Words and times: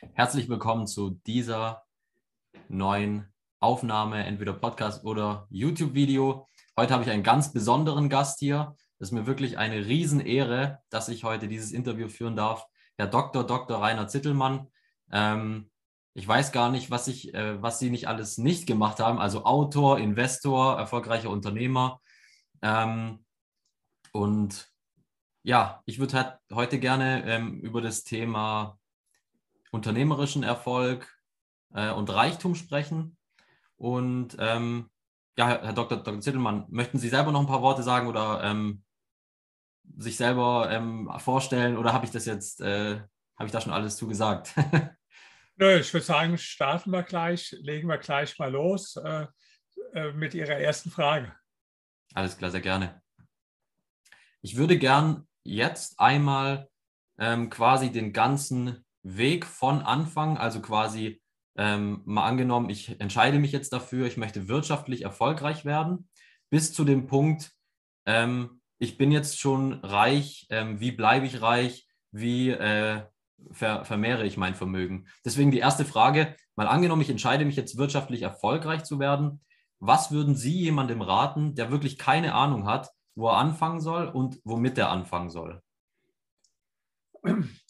Herzlich 0.00 0.48
willkommen 0.48 0.86
zu 0.86 1.20
dieser 1.26 1.82
neuen 2.68 3.32
Aufnahme, 3.58 4.24
entweder 4.24 4.52
Podcast 4.52 5.04
oder 5.04 5.48
YouTube-Video. 5.50 6.46
Heute 6.76 6.94
habe 6.94 7.02
ich 7.02 7.10
einen 7.10 7.24
ganz 7.24 7.52
besonderen 7.52 8.08
Gast 8.08 8.38
hier. 8.38 8.76
Es 9.00 9.08
ist 9.08 9.12
mir 9.12 9.26
wirklich 9.26 9.58
eine 9.58 9.86
Riesenehre, 9.86 10.78
dass 10.88 11.08
ich 11.08 11.24
heute 11.24 11.48
dieses 11.48 11.72
Interview 11.72 12.08
führen 12.08 12.36
darf. 12.36 12.64
Herr 12.96 13.08
Dr. 13.08 13.44
Dr. 13.44 13.80
Rainer 13.80 14.06
Zittelmann. 14.06 14.68
Ähm, 15.10 15.68
ich 16.14 16.28
weiß 16.28 16.52
gar 16.52 16.70
nicht, 16.70 16.92
was, 16.92 17.08
ich, 17.08 17.34
äh, 17.34 17.60
was 17.60 17.80
Sie 17.80 17.90
nicht 17.90 18.06
alles 18.06 18.38
nicht 18.38 18.68
gemacht 18.68 19.00
haben. 19.00 19.18
Also 19.18 19.44
Autor, 19.44 19.98
Investor, 19.98 20.78
erfolgreicher 20.78 21.30
Unternehmer. 21.30 22.00
Ähm, 22.62 23.24
und 24.12 24.70
ja, 25.42 25.82
ich 25.86 25.98
würde 25.98 26.14
halt 26.18 26.38
heute 26.52 26.78
gerne 26.78 27.24
ähm, 27.26 27.60
über 27.62 27.82
das 27.82 28.04
Thema 28.04 28.77
unternehmerischen 29.70 30.42
Erfolg 30.42 31.12
äh, 31.74 31.90
und 31.90 32.10
Reichtum 32.10 32.54
sprechen. 32.54 33.16
Und 33.76 34.36
ähm, 34.38 34.90
ja, 35.36 35.48
Herr 35.62 35.72
Dr. 35.72 35.98
Dr. 35.98 36.20
Zittelmann, 36.20 36.66
möchten 36.68 36.98
Sie 36.98 37.08
selber 37.08 37.32
noch 37.32 37.40
ein 37.40 37.46
paar 37.46 37.62
Worte 37.62 37.82
sagen 37.82 38.08
oder 38.08 38.42
ähm, 38.42 38.82
sich 39.96 40.16
selber 40.16 40.68
ähm, 40.70 41.10
vorstellen 41.18 41.76
oder 41.76 41.92
habe 41.92 42.04
ich 42.04 42.10
das 42.10 42.26
jetzt, 42.26 42.60
äh, 42.60 43.00
habe 43.36 43.46
ich 43.46 43.52
da 43.52 43.60
schon 43.60 43.72
alles 43.72 43.96
zugesagt? 43.96 44.54
Nö, 45.56 45.78
ich 45.78 45.92
würde 45.92 46.06
sagen, 46.06 46.38
starten 46.38 46.90
wir 46.90 47.02
gleich, 47.02 47.56
legen 47.60 47.88
wir 47.88 47.98
gleich 47.98 48.38
mal 48.38 48.50
los 48.50 48.96
äh, 48.96 49.26
äh, 49.92 50.12
mit 50.12 50.34
Ihrer 50.34 50.56
ersten 50.56 50.90
Frage. 50.90 51.34
Alles 52.14 52.36
klar, 52.36 52.50
sehr 52.50 52.60
gerne. 52.60 53.02
Ich 54.40 54.56
würde 54.56 54.78
gern 54.78 55.26
jetzt 55.42 55.98
einmal 55.98 56.68
ähm, 57.18 57.50
quasi 57.50 57.90
den 57.90 58.12
ganzen 58.12 58.84
Weg 59.16 59.46
von 59.46 59.82
Anfang, 59.82 60.36
also 60.36 60.60
quasi 60.60 61.20
ähm, 61.56 62.02
mal 62.04 62.26
angenommen, 62.26 62.70
ich 62.70 63.00
entscheide 63.00 63.38
mich 63.38 63.52
jetzt 63.52 63.72
dafür, 63.72 64.06
ich 64.06 64.16
möchte 64.16 64.48
wirtschaftlich 64.48 65.02
erfolgreich 65.02 65.64
werden, 65.64 66.08
bis 66.50 66.72
zu 66.72 66.84
dem 66.84 67.06
Punkt, 67.06 67.52
ähm, 68.06 68.60
ich 68.78 68.96
bin 68.96 69.10
jetzt 69.10 69.40
schon 69.40 69.74
reich, 69.84 70.46
ähm, 70.50 70.80
wie 70.80 70.92
bleibe 70.92 71.26
ich 71.26 71.42
reich, 71.42 71.88
wie 72.12 72.50
äh, 72.50 73.02
ver 73.50 73.84
vermehre 73.84 74.24
ich 74.24 74.36
mein 74.36 74.54
Vermögen. 74.54 75.08
Deswegen 75.24 75.50
die 75.50 75.58
erste 75.58 75.84
Frage, 75.84 76.36
mal 76.54 76.68
angenommen, 76.68 77.02
ich 77.02 77.10
entscheide 77.10 77.44
mich 77.44 77.56
jetzt 77.56 77.76
wirtschaftlich 77.76 78.22
erfolgreich 78.22 78.84
zu 78.84 78.98
werden, 78.98 79.40
was 79.80 80.10
würden 80.10 80.34
Sie 80.34 80.60
jemandem 80.60 81.02
raten, 81.02 81.54
der 81.54 81.70
wirklich 81.70 81.98
keine 81.98 82.34
Ahnung 82.34 82.66
hat, 82.66 82.90
wo 83.14 83.28
er 83.28 83.36
anfangen 83.36 83.80
soll 83.80 84.06
und 84.06 84.40
womit 84.44 84.78
er 84.78 84.90
anfangen 84.90 85.30
soll? 85.30 85.62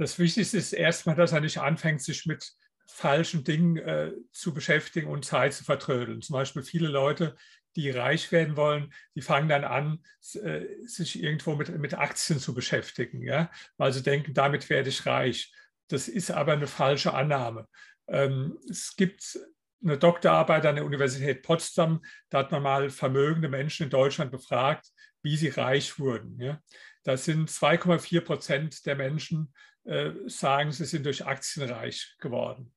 Das 0.00 0.18
Wichtigste 0.18 0.56
ist 0.56 0.72
erstmal, 0.72 1.14
dass 1.14 1.32
er 1.32 1.42
nicht 1.42 1.58
anfängt, 1.58 2.00
sich 2.00 2.24
mit 2.24 2.54
falschen 2.86 3.44
Dingen 3.44 3.76
äh, 3.76 4.12
zu 4.32 4.54
beschäftigen 4.54 5.08
und 5.08 5.26
Zeit 5.26 5.52
zu 5.52 5.62
vertrödeln. 5.62 6.22
Zum 6.22 6.32
Beispiel 6.32 6.62
viele 6.62 6.88
Leute, 6.88 7.36
die 7.76 7.90
reich 7.90 8.32
werden 8.32 8.56
wollen, 8.56 8.94
die 9.14 9.20
fangen 9.20 9.50
dann 9.50 9.62
an, 9.62 10.02
äh, 10.42 10.64
sich 10.86 11.22
irgendwo 11.22 11.54
mit, 11.54 11.68
mit 11.78 11.92
Aktien 11.92 12.38
zu 12.38 12.54
beschäftigen, 12.54 13.22
ja? 13.22 13.50
weil 13.76 13.92
sie 13.92 14.02
denken, 14.02 14.32
damit 14.32 14.70
werde 14.70 14.88
ich 14.88 15.04
reich. 15.04 15.52
Das 15.88 16.08
ist 16.08 16.30
aber 16.30 16.54
eine 16.54 16.66
falsche 16.66 17.12
Annahme. 17.12 17.68
Ähm, 18.08 18.58
es 18.70 18.96
gibt 18.96 19.38
eine 19.82 19.98
Doktorarbeit 19.98 20.64
an 20.64 20.76
der 20.76 20.86
Universität 20.86 21.42
Potsdam, 21.42 22.02
da 22.30 22.38
hat 22.38 22.52
man 22.52 22.62
mal 22.62 22.88
vermögende 22.88 23.50
Menschen 23.50 23.84
in 23.84 23.90
Deutschland 23.90 24.30
befragt, 24.30 24.86
wie 25.22 25.36
sie 25.36 25.48
reich 25.48 25.98
wurden. 25.98 26.40
Ja. 26.40 26.58
Das 27.02 27.24
sind 27.24 27.48
2,4 27.48 28.20
Prozent 28.20 28.86
der 28.86 28.96
Menschen, 28.96 29.52
äh, 29.84 30.10
sagen, 30.26 30.72
sie 30.72 30.84
sind 30.84 31.06
durch 31.06 31.24
Aktien 31.24 31.68
reich 31.70 32.14
geworden. 32.18 32.72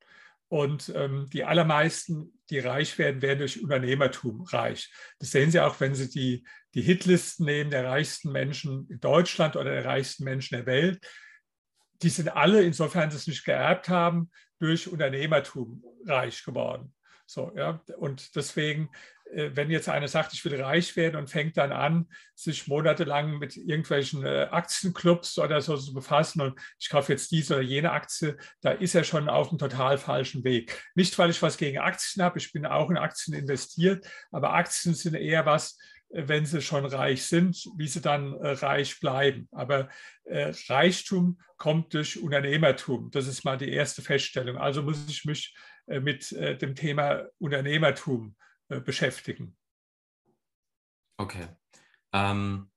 Und 0.47 0.91
ähm, 0.95 1.27
die 1.33 1.43
allermeisten, 1.43 2.31
die 2.49 2.59
reich 2.59 2.97
werden, 2.99 3.21
werden 3.21 3.39
durch 3.39 3.61
Unternehmertum 3.63 4.41
reich. 4.41 4.94
Das 5.17 5.31
sehen 5.31 5.49
Sie 5.49 5.59
auch, 5.59 5.79
wenn 5.79 5.95
Sie 5.95 6.09
die, 6.09 6.45
die 6.75 6.84
Hitlisten 6.84 7.45
nehmen 7.45 7.72
der 7.72 7.85
reichsten 7.85 8.31
Menschen 8.31 8.88
in 8.88 9.00
Deutschland 9.00 9.56
oder 9.56 9.72
der 9.72 9.85
reichsten 9.85 10.23
Menschen 10.23 10.55
der 10.55 10.67
Welt. 10.67 11.03
Die 12.03 12.09
sind 12.09 12.29
alle, 12.29 12.61
insofern 12.61 13.09
sie 13.09 13.17
es 13.17 13.25
nicht 13.25 13.45
geerbt 13.45 13.90
haben, 13.90 14.29
durch 14.59 14.88
Unternehmertum 14.88 15.84
reich 16.05 16.44
geworden. 16.44 16.94
So, 17.25 17.51
ja, 17.55 17.81
und 17.97 18.35
deswegen, 18.35 18.90
wenn 19.53 19.69
jetzt 19.69 19.89
einer 19.89 20.07
sagt, 20.07 20.33
ich 20.33 20.44
will 20.45 20.61
reich 20.61 20.95
werden 20.95 21.16
und 21.16 21.29
fängt 21.29 21.57
dann 21.57 21.71
an, 21.71 22.07
sich 22.35 22.67
monatelang 22.67 23.38
mit 23.38 23.57
irgendwelchen 23.57 24.25
äh, 24.25 24.47
Aktienclubs 24.51 25.38
oder 25.38 25.61
so 25.61 25.77
zu 25.77 25.94
befassen 25.94 26.41
und 26.41 26.59
ich 26.79 26.89
kaufe 26.89 27.11
jetzt 27.11 27.31
diese 27.31 27.55
oder 27.55 27.63
jene 27.63 27.91
Aktie, 27.91 28.38
da 28.61 28.72
ist 28.72 28.95
er 28.95 29.03
schon 29.03 29.29
auf 29.29 29.49
einem 29.49 29.59
total 29.59 29.97
falschen 29.97 30.43
Weg. 30.43 30.81
Nicht, 30.95 31.17
weil 31.17 31.29
ich 31.29 31.41
was 31.41 31.57
gegen 31.57 31.79
Aktien 31.79 32.23
habe, 32.23 32.39
ich 32.39 32.51
bin 32.51 32.66
auch 32.66 32.89
in 32.89 32.97
Aktien 32.97 33.38
investiert, 33.38 34.05
aber 34.31 34.53
Aktien 34.53 34.95
sind 34.95 35.16
eher 35.16 35.45
was, 35.45 35.77
wenn 36.13 36.45
sie 36.45 36.61
schon 36.61 36.85
reich 36.85 37.25
sind, 37.25 37.67
wie 37.75 37.88
sie 37.88 38.01
dann 38.01 38.33
äh, 38.33 38.49
reich 38.49 38.99
bleiben. 38.99 39.47
Aber 39.51 39.89
äh, 40.25 40.53
Reichtum 40.69 41.39
kommt 41.57 41.93
durch 41.95 42.22
Unternehmertum. 42.22 43.09
Das 43.11 43.27
ist 43.27 43.43
mal 43.43 43.57
die 43.57 43.72
erste 43.72 44.03
Feststellung. 44.03 44.57
Also 44.57 44.83
muss 44.83 45.07
ich 45.07 45.25
mich 45.25 45.55
äh, 45.88 45.99
mit 45.99 46.31
äh, 46.31 46.55
dem 46.55 46.75
Thema 46.75 47.25
Unternehmertum 47.39 48.35
äh, 48.69 48.79
beschäftigen. 48.79 49.56
Okay. 51.18 51.47
Ähm, 52.12 52.69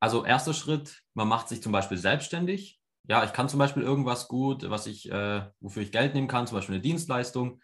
also 0.00 0.24
erster 0.24 0.54
Schritt, 0.54 1.02
man 1.14 1.28
macht 1.28 1.48
sich 1.48 1.62
zum 1.62 1.72
Beispiel 1.72 1.98
selbstständig. 1.98 2.80
Ja, 3.04 3.24
ich 3.24 3.32
kann 3.32 3.48
zum 3.48 3.58
Beispiel 3.58 3.82
irgendwas 3.82 4.28
gut, 4.28 4.68
was 4.68 4.86
ich, 4.86 5.10
äh, 5.10 5.46
wofür 5.60 5.82
ich 5.82 5.92
Geld 5.92 6.14
nehmen 6.14 6.28
kann, 6.28 6.46
zum 6.46 6.56
Beispiel 6.56 6.76
eine 6.76 6.82
Dienstleistung 6.82 7.60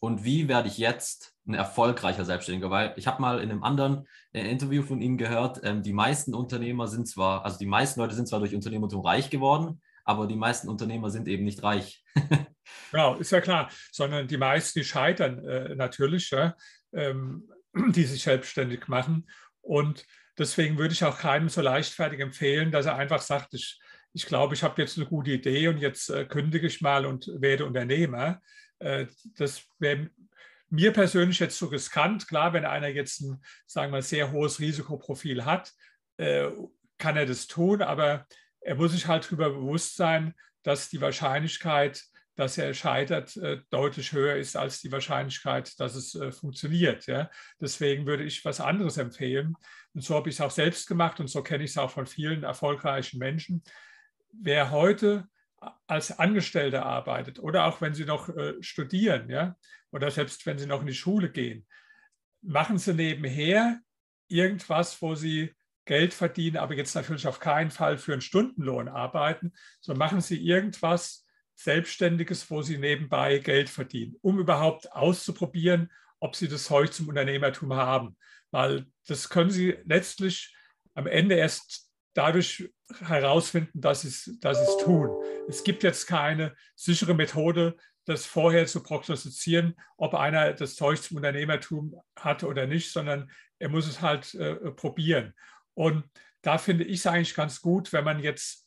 und 0.00 0.24
wie 0.24 0.48
werde 0.48 0.68
ich 0.68 0.78
jetzt 0.78 1.36
ein 1.46 1.54
erfolgreicher 1.54 2.24
Selbstständiger? 2.24 2.70
Weil 2.70 2.94
ich 2.96 3.06
habe 3.06 3.20
mal 3.20 3.40
in 3.40 3.50
einem 3.50 3.62
anderen 3.62 4.08
äh, 4.32 4.50
Interview 4.50 4.82
von 4.82 5.00
Ihnen 5.02 5.18
gehört, 5.18 5.60
ähm, 5.62 5.82
die 5.82 5.92
meisten 5.92 6.34
Unternehmer 6.34 6.88
sind 6.88 7.06
zwar, 7.06 7.44
also 7.44 7.58
die 7.58 7.66
meisten 7.66 8.00
Leute 8.00 8.14
sind 8.14 8.26
zwar 8.26 8.40
durch 8.40 8.54
Unternehmertum 8.54 9.02
reich 9.04 9.28
geworden, 9.28 9.82
aber 10.04 10.26
die 10.26 10.36
meisten 10.36 10.68
Unternehmer 10.68 11.10
sind 11.10 11.28
eben 11.28 11.44
nicht 11.44 11.62
reich. 11.62 12.02
genau, 12.90 13.16
ist 13.16 13.32
ja 13.32 13.40
klar, 13.40 13.70
sondern 13.92 14.26
die 14.26 14.36
meisten, 14.36 14.80
die 14.80 14.84
scheitern 14.84 15.44
äh, 15.46 15.74
natürlich, 15.74 16.30
ja, 16.30 16.56
ähm, 16.92 17.48
die 17.74 18.04
sich 18.04 18.22
selbstständig 18.22 18.88
machen. 18.88 19.28
Und 19.60 20.06
deswegen 20.38 20.78
würde 20.78 20.92
ich 20.92 21.04
auch 21.04 21.18
keinem 21.18 21.48
so 21.48 21.60
leichtfertig 21.60 22.20
empfehlen, 22.20 22.70
dass 22.70 22.86
er 22.86 22.96
einfach 22.96 23.22
sagt, 23.22 23.54
ich, 23.54 23.78
ich 24.12 24.26
glaube, 24.26 24.54
ich 24.54 24.62
habe 24.62 24.80
jetzt 24.80 24.96
eine 24.96 25.06
gute 25.06 25.30
Idee 25.30 25.68
und 25.68 25.78
jetzt 25.78 26.10
äh, 26.10 26.24
kündige 26.24 26.66
ich 26.66 26.80
mal 26.80 27.06
und 27.06 27.30
werde 27.40 27.66
Unternehmer. 27.66 28.40
Äh, 28.78 29.06
das 29.36 29.62
wäre 29.78 30.10
mir 30.68 30.92
persönlich 30.92 31.38
jetzt 31.38 31.58
so 31.58 31.66
riskant. 31.66 32.26
Klar, 32.28 32.52
wenn 32.52 32.64
einer 32.64 32.88
jetzt 32.88 33.20
ein, 33.20 33.42
sagen 33.66 33.92
wir, 33.92 34.02
sehr 34.02 34.32
hohes 34.32 34.60
Risikoprofil 34.60 35.44
hat, 35.44 35.72
äh, 36.16 36.48
kann 36.98 37.16
er 37.16 37.26
das 37.26 37.46
tun, 37.46 37.82
aber 37.82 38.26
er 38.60 38.74
muss 38.74 38.92
sich 38.92 39.06
halt 39.06 39.24
darüber 39.26 39.50
bewusst 39.50 39.96
sein, 39.96 40.34
dass 40.62 40.90
die 40.90 41.00
Wahrscheinlichkeit, 41.00 42.04
dass 42.40 42.56
er 42.56 42.72
scheitert, 42.72 43.36
äh, 43.36 43.60
deutlich 43.68 44.12
höher 44.12 44.36
ist 44.36 44.56
als 44.56 44.80
die 44.80 44.90
Wahrscheinlichkeit, 44.90 45.78
dass 45.78 45.94
es 45.94 46.18
funktioniert. 46.34 47.06
Deswegen 47.60 48.06
würde 48.06 48.24
ich 48.24 48.42
was 48.46 48.60
anderes 48.60 48.96
empfehlen. 48.96 49.54
Und 49.92 50.02
so 50.02 50.14
habe 50.14 50.30
ich 50.30 50.36
es 50.36 50.40
auch 50.40 50.50
selbst 50.50 50.88
gemacht 50.88 51.20
und 51.20 51.28
so 51.28 51.42
kenne 51.42 51.64
ich 51.64 51.70
es 51.70 51.78
auch 51.78 51.90
von 51.90 52.06
vielen 52.06 52.42
erfolgreichen 52.42 53.18
Menschen. 53.18 53.62
Wer 54.32 54.70
heute 54.70 55.28
als 55.86 56.18
Angestellter 56.18 56.86
arbeitet 56.86 57.38
oder 57.38 57.66
auch 57.66 57.82
wenn 57.82 57.92
Sie 57.92 58.06
noch 58.06 58.30
äh, 58.30 58.54
studieren, 58.62 59.54
oder 59.92 60.10
selbst 60.10 60.46
wenn 60.46 60.58
Sie 60.58 60.66
noch 60.66 60.80
in 60.80 60.86
die 60.86 60.94
Schule 60.94 61.30
gehen, 61.30 61.66
machen 62.40 62.78
Sie 62.78 62.94
nebenher 62.94 63.80
irgendwas, 64.28 65.02
wo 65.02 65.14
Sie 65.14 65.54
Geld 65.84 66.14
verdienen, 66.14 66.56
aber 66.56 66.74
jetzt 66.74 66.94
natürlich 66.94 67.26
auf 67.26 67.40
keinen 67.40 67.70
Fall 67.70 67.98
für 67.98 68.12
einen 68.12 68.22
Stundenlohn 68.22 68.88
arbeiten, 68.88 69.52
sondern 69.80 69.98
machen 69.98 70.20
Sie 70.22 70.42
irgendwas 70.42 71.26
Selbstständiges, 71.62 72.50
wo 72.50 72.62
Sie 72.62 72.78
nebenbei 72.78 73.38
Geld 73.38 73.68
verdienen, 73.68 74.16
um 74.22 74.38
überhaupt 74.38 74.92
auszuprobieren, 74.92 75.90
ob 76.18 76.34
Sie 76.34 76.48
das 76.48 76.64
Zeug 76.64 76.92
zum 76.92 77.08
Unternehmertum 77.08 77.74
haben. 77.74 78.16
Weil 78.50 78.86
das 79.06 79.28
können 79.28 79.50
Sie 79.50 79.76
letztlich 79.84 80.54
am 80.94 81.06
Ende 81.06 81.34
erst 81.34 81.90
dadurch 82.14 82.68
herausfinden, 83.00 83.80
dass 83.80 84.02
sie 84.02 84.08
es, 84.08 84.38
dass 84.40 84.58
es 84.58 84.76
tun. 84.78 85.10
Es 85.48 85.62
gibt 85.62 85.82
jetzt 85.82 86.06
keine 86.06 86.54
sichere 86.74 87.14
Methode, 87.14 87.76
das 88.04 88.26
vorher 88.26 88.66
zu 88.66 88.82
prognostizieren, 88.82 89.76
ob 89.96 90.14
einer 90.14 90.52
das 90.54 90.74
Zeug 90.74 91.00
zum 91.00 91.18
Unternehmertum 91.18 91.94
hat 92.18 92.42
oder 92.42 92.66
nicht, 92.66 92.90
sondern 92.90 93.30
er 93.58 93.68
muss 93.68 93.86
es 93.86 94.00
halt 94.00 94.34
äh, 94.34 94.54
probieren. 94.72 95.34
Und 95.74 96.04
da 96.42 96.58
finde 96.58 96.84
ich 96.84 97.00
es 97.00 97.06
eigentlich 97.06 97.34
ganz 97.34 97.60
gut, 97.60 97.92
wenn 97.92 98.04
man 98.04 98.18
jetzt 98.18 98.66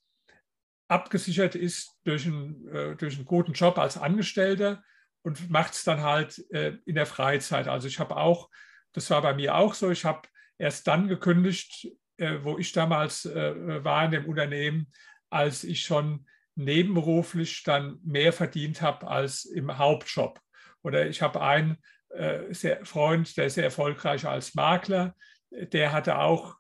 abgesichert 0.88 1.56
ist 1.56 2.00
durch 2.04 2.26
einen, 2.26 2.68
äh, 2.68 2.96
durch 2.96 3.16
einen 3.16 3.26
guten 3.26 3.54
Job 3.54 3.78
als 3.78 3.98
Angestellter 3.98 4.84
und 5.24 5.50
macht 5.50 5.74
es 5.74 5.84
dann 5.84 6.02
halt 6.02 6.44
äh, 6.52 6.78
in 6.86 6.96
der 6.96 7.06
Freizeit. 7.06 7.68
Also 7.68 7.88
ich 7.88 8.00
habe 8.00 8.18
auch, 8.18 8.50
das 8.92 9.10
war 9.10 9.22
bei 9.22 9.34
mir 9.34 9.56
auch 9.56 9.74
so, 9.74 9.90
ich 9.90 10.06
habe 10.06 10.28
erst 10.58 10.88
dann 10.88 11.08
gekündigt, 11.08 11.88
äh, 12.18 12.40
wo 12.44 12.58
ich 12.58 12.72
damals 12.72 13.26
äh, 13.26 13.84
war 13.84 14.06
in 14.06 14.12
dem 14.12 14.26
Unternehmen, 14.26 14.92
als 15.30 15.64
ich 15.64 15.84
schon 15.84 16.28
nebenberuflich 16.56 17.64
dann 17.64 18.00
mehr 18.04 18.34
verdient 18.34 18.82
habe 18.82 19.08
als 19.08 19.46
im 19.46 19.78
Hauptjob. 19.78 20.40
Oder 20.84 21.08
ich 21.08 21.22
habe 21.22 21.42
einen 21.42 21.78
äh, 22.10 22.54
Freund, 22.84 23.36
der 23.38 23.46
ist 23.46 23.56
sehr 23.56 23.64
erfolgreich 23.64 24.28
als 24.28 24.54
Makler, 24.54 25.16
der 25.50 25.92
hatte 25.92 26.18
auch 26.20 26.58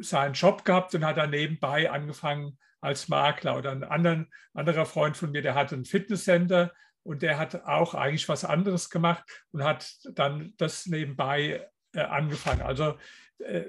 seinen 0.00 0.34
Job 0.34 0.64
gehabt 0.64 0.94
und 0.94 1.04
hat 1.04 1.16
dann 1.16 1.30
nebenbei 1.30 1.90
angefangen 1.90 2.58
als 2.80 3.08
Makler. 3.08 3.58
Oder 3.58 3.72
ein 3.72 3.84
anderen, 3.84 4.32
anderer 4.54 4.86
Freund 4.86 5.16
von 5.16 5.30
mir, 5.30 5.42
der 5.42 5.54
hatte 5.54 5.74
ein 5.74 5.84
Fitnesscenter 5.84 6.72
und 7.02 7.22
der 7.22 7.38
hat 7.38 7.64
auch 7.64 7.94
eigentlich 7.94 8.28
was 8.28 8.44
anderes 8.44 8.90
gemacht 8.90 9.24
und 9.52 9.64
hat 9.64 9.92
dann 10.12 10.54
das 10.58 10.86
nebenbei 10.86 11.68
äh, 11.92 12.00
angefangen. 12.00 12.62
Also 12.62 12.96
äh, 13.38 13.64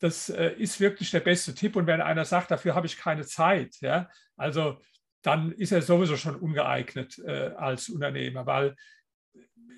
das 0.00 0.28
äh, 0.28 0.52
ist 0.52 0.80
wirklich 0.80 1.10
der 1.10 1.20
beste 1.20 1.54
Tipp. 1.54 1.76
Und 1.76 1.86
wenn 1.86 2.00
einer 2.00 2.24
sagt, 2.24 2.50
dafür 2.50 2.74
habe 2.74 2.86
ich 2.86 2.98
keine 2.98 3.24
Zeit, 3.24 3.76
ja, 3.80 4.08
also 4.36 4.80
dann 5.22 5.52
ist 5.52 5.72
er 5.72 5.80
sowieso 5.80 6.18
schon 6.18 6.36
ungeeignet 6.36 7.18
als 7.24 7.88
Unternehmer, 7.88 8.44
weil 8.44 8.76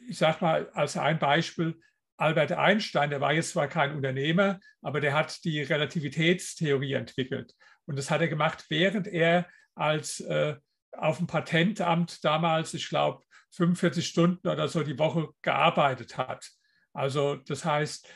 ich 0.08 0.18
sage 0.18 0.38
mal 0.40 0.68
als 0.70 0.96
ein 0.96 1.20
Beispiel, 1.20 1.80
Albert 2.16 2.52
Einstein, 2.52 3.10
der 3.10 3.20
war 3.20 3.32
jetzt 3.32 3.50
zwar 3.50 3.68
kein 3.68 3.94
Unternehmer, 3.94 4.60
aber 4.82 5.00
der 5.00 5.14
hat 5.14 5.44
die 5.44 5.62
Relativitätstheorie 5.62 6.94
entwickelt. 6.94 7.54
Und 7.86 7.98
das 7.98 8.10
hat 8.10 8.20
er 8.20 8.28
gemacht, 8.28 8.64
während 8.68 9.06
er 9.06 9.46
als 9.74 10.20
äh, 10.20 10.56
auf 10.92 11.18
dem 11.18 11.26
Patentamt 11.26 12.24
damals, 12.24 12.74
ich 12.74 12.88
glaube, 12.88 13.22
45 13.52 14.06
Stunden 14.06 14.48
oder 14.48 14.68
so 14.68 14.82
die 14.82 14.98
Woche 14.98 15.28
gearbeitet 15.42 16.16
hat. 16.16 16.50
Also 16.92 17.36
das 17.36 17.64
heißt, 17.64 18.08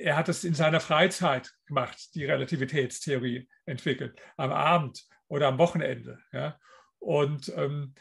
er 0.00 0.16
hat 0.16 0.28
es 0.28 0.44
in 0.44 0.54
seiner 0.54 0.80
Freizeit 0.80 1.52
gemacht, 1.66 2.14
die 2.14 2.24
Relativitätstheorie 2.24 3.48
entwickelt, 3.66 4.18
am 4.36 4.50
Abend 4.50 5.04
oder 5.28 5.48
am 5.48 5.58
Wochenende. 5.58 6.18
Ja. 6.32 6.58
Und 6.98 7.52
ähm, 7.56 7.94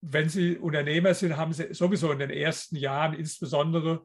wenn 0.00 0.28
Sie 0.28 0.56
Unternehmer 0.56 1.14
sind, 1.14 1.36
haben 1.36 1.52
Sie 1.52 1.72
sowieso 1.72 2.12
in 2.12 2.18
den 2.18 2.30
ersten 2.30 2.76
Jahren 2.76 3.14
insbesondere 3.14 4.04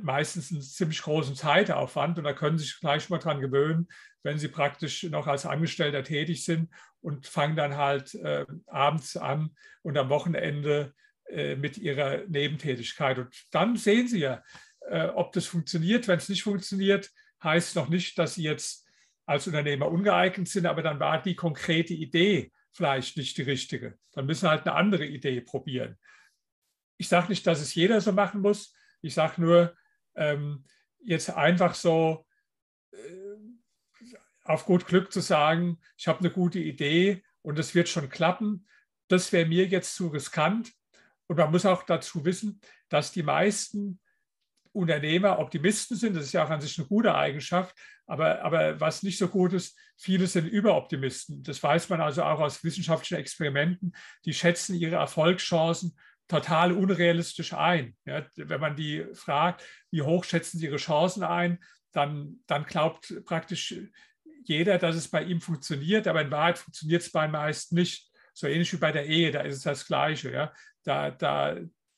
meistens 0.00 0.52
einen 0.52 0.62
ziemlich 0.62 1.02
großen 1.02 1.34
Zeitaufwand 1.34 2.18
und 2.18 2.24
da 2.24 2.32
können 2.32 2.58
Sie 2.58 2.64
sich 2.64 2.80
gleich 2.80 3.08
mal 3.10 3.18
dran 3.18 3.40
gewöhnen, 3.40 3.88
wenn 4.22 4.38
Sie 4.38 4.48
praktisch 4.48 5.04
noch 5.04 5.26
als 5.26 5.46
Angestellter 5.46 6.02
tätig 6.02 6.44
sind 6.44 6.68
und 7.00 7.26
fangen 7.26 7.56
dann 7.56 7.76
halt 7.76 8.14
äh, 8.16 8.44
abends 8.66 9.16
an 9.16 9.50
und 9.82 9.96
am 9.96 10.08
Wochenende 10.08 10.92
äh, 11.28 11.54
mit 11.54 11.78
Ihrer 11.78 12.24
Nebentätigkeit. 12.26 13.18
Und 13.18 13.34
dann 13.52 13.76
sehen 13.76 14.08
Sie 14.08 14.18
ja, 14.18 14.42
äh, 14.88 15.06
ob 15.06 15.32
das 15.32 15.46
funktioniert. 15.46 16.08
Wenn 16.08 16.18
es 16.18 16.28
nicht 16.28 16.42
funktioniert, 16.42 17.10
heißt 17.42 17.76
noch 17.76 17.88
nicht, 17.88 18.18
dass 18.18 18.34
Sie 18.34 18.42
jetzt 18.42 18.88
als 19.26 19.46
Unternehmer 19.46 19.88
ungeeignet 19.88 20.48
sind, 20.48 20.66
aber 20.66 20.82
dann 20.82 21.00
war 21.00 21.22
die 21.22 21.36
konkrete 21.36 21.94
Idee 21.94 22.52
vielleicht 22.72 23.16
nicht 23.16 23.36
die 23.38 23.42
richtige. 23.42 23.98
Dann 24.12 24.26
müssen 24.26 24.44
wir 24.44 24.50
halt 24.50 24.66
eine 24.66 24.74
andere 24.74 25.06
Idee 25.06 25.40
probieren. 25.40 25.96
Ich 26.98 27.08
sage 27.08 27.28
nicht, 27.28 27.46
dass 27.46 27.60
es 27.60 27.74
jeder 27.74 28.00
so 28.00 28.12
machen 28.12 28.40
muss. 28.40 28.74
Ich 29.06 29.14
sage 29.14 29.40
nur, 29.40 29.74
ähm, 30.14 30.64
jetzt 30.98 31.30
einfach 31.30 31.74
so 31.74 32.26
äh, 32.92 32.98
auf 34.44 34.64
gut 34.64 34.86
Glück 34.86 35.12
zu 35.12 35.20
sagen, 35.20 35.78
ich 35.96 36.08
habe 36.08 36.20
eine 36.20 36.30
gute 36.30 36.58
Idee 36.58 37.22
und 37.42 37.58
es 37.58 37.74
wird 37.74 37.88
schon 37.88 38.08
klappen, 38.08 38.66
das 39.08 39.32
wäre 39.32 39.46
mir 39.46 39.66
jetzt 39.66 39.94
zu 39.94 40.08
riskant. 40.08 40.72
Und 41.28 41.38
man 41.38 41.50
muss 41.50 41.66
auch 41.66 41.82
dazu 41.82 42.24
wissen, 42.24 42.60
dass 42.88 43.12
die 43.12 43.22
meisten 43.22 44.00
Unternehmer 44.72 45.38
Optimisten 45.38 45.96
sind. 45.96 46.14
Das 46.14 46.24
ist 46.24 46.32
ja 46.32 46.44
auch 46.44 46.50
an 46.50 46.60
sich 46.60 46.78
eine 46.78 46.86
gute 46.86 47.14
Eigenschaft. 47.14 47.74
Aber, 48.06 48.42
aber 48.42 48.78
was 48.80 49.02
nicht 49.02 49.18
so 49.18 49.28
gut 49.28 49.52
ist, 49.52 49.76
viele 49.96 50.26
sind 50.26 50.46
Überoptimisten. 50.46 51.42
Das 51.42 51.62
weiß 51.62 51.88
man 51.88 52.00
also 52.00 52.22
auch 52.22 52.40
aus 52.40 52.62
wissenschaftlichen 52.62 53.16
Experimenten. 53.16 53.96
Die 54.24 54.34
schätzen 54.34 54.74
ihre 54.74 54.96
Erfolgschancen 54.96 55.96
total 56.28 56.72
unrealistisch 56.72 57.52
ein. 57.52 57.96
Ja, 58.04 58.26
wenn 58.36 58.60
man 58.60 58.76
die 58.76 59.06
fragt, 59.14 59.62
wie 59.90 60.02
hoch 60.02 60.24
schätzen 60.24 60.58
sie 60.58 60.66
ihre 60.66 60.76
Chancen 60.76 61.22
ein, 61.22 61.58
dann, 61.92 62.40
dann 62.46 62.64
glaubt 62.64 63.14
praktisch 63.24 63.74
jeder, 64.44 64.78
dass 64.78 64.96
es 64.96 65.08
bei 65.08 65.22
ihm 65.22 65.40
funktioniert, 65.40 66.06
aber 66.06 66.22
in 66.22 66.30
Wahrheit 66.30 66.58
funktioniert 66.58 67.02
es 67.02 67.12
bei 67.12 67.22
den 67.26 67.32
meisten 67.32 67.74
nicht. 67.74 68.10
So 68.32 68.46
ähnlich 68.46 68.72
wie 68.72 68.78
bei 68.78 68.92
der 68.92 69.06
Ehe, 69.06 69.30
da 69.30 69.40
ist 69.40 69.56
es 69.56 69.62
das 69.62 69.86
Gleiche. 69.86 70.30
Ja. 70.30 70.52
Da, 70.84 71.10
da, 71.10 71.56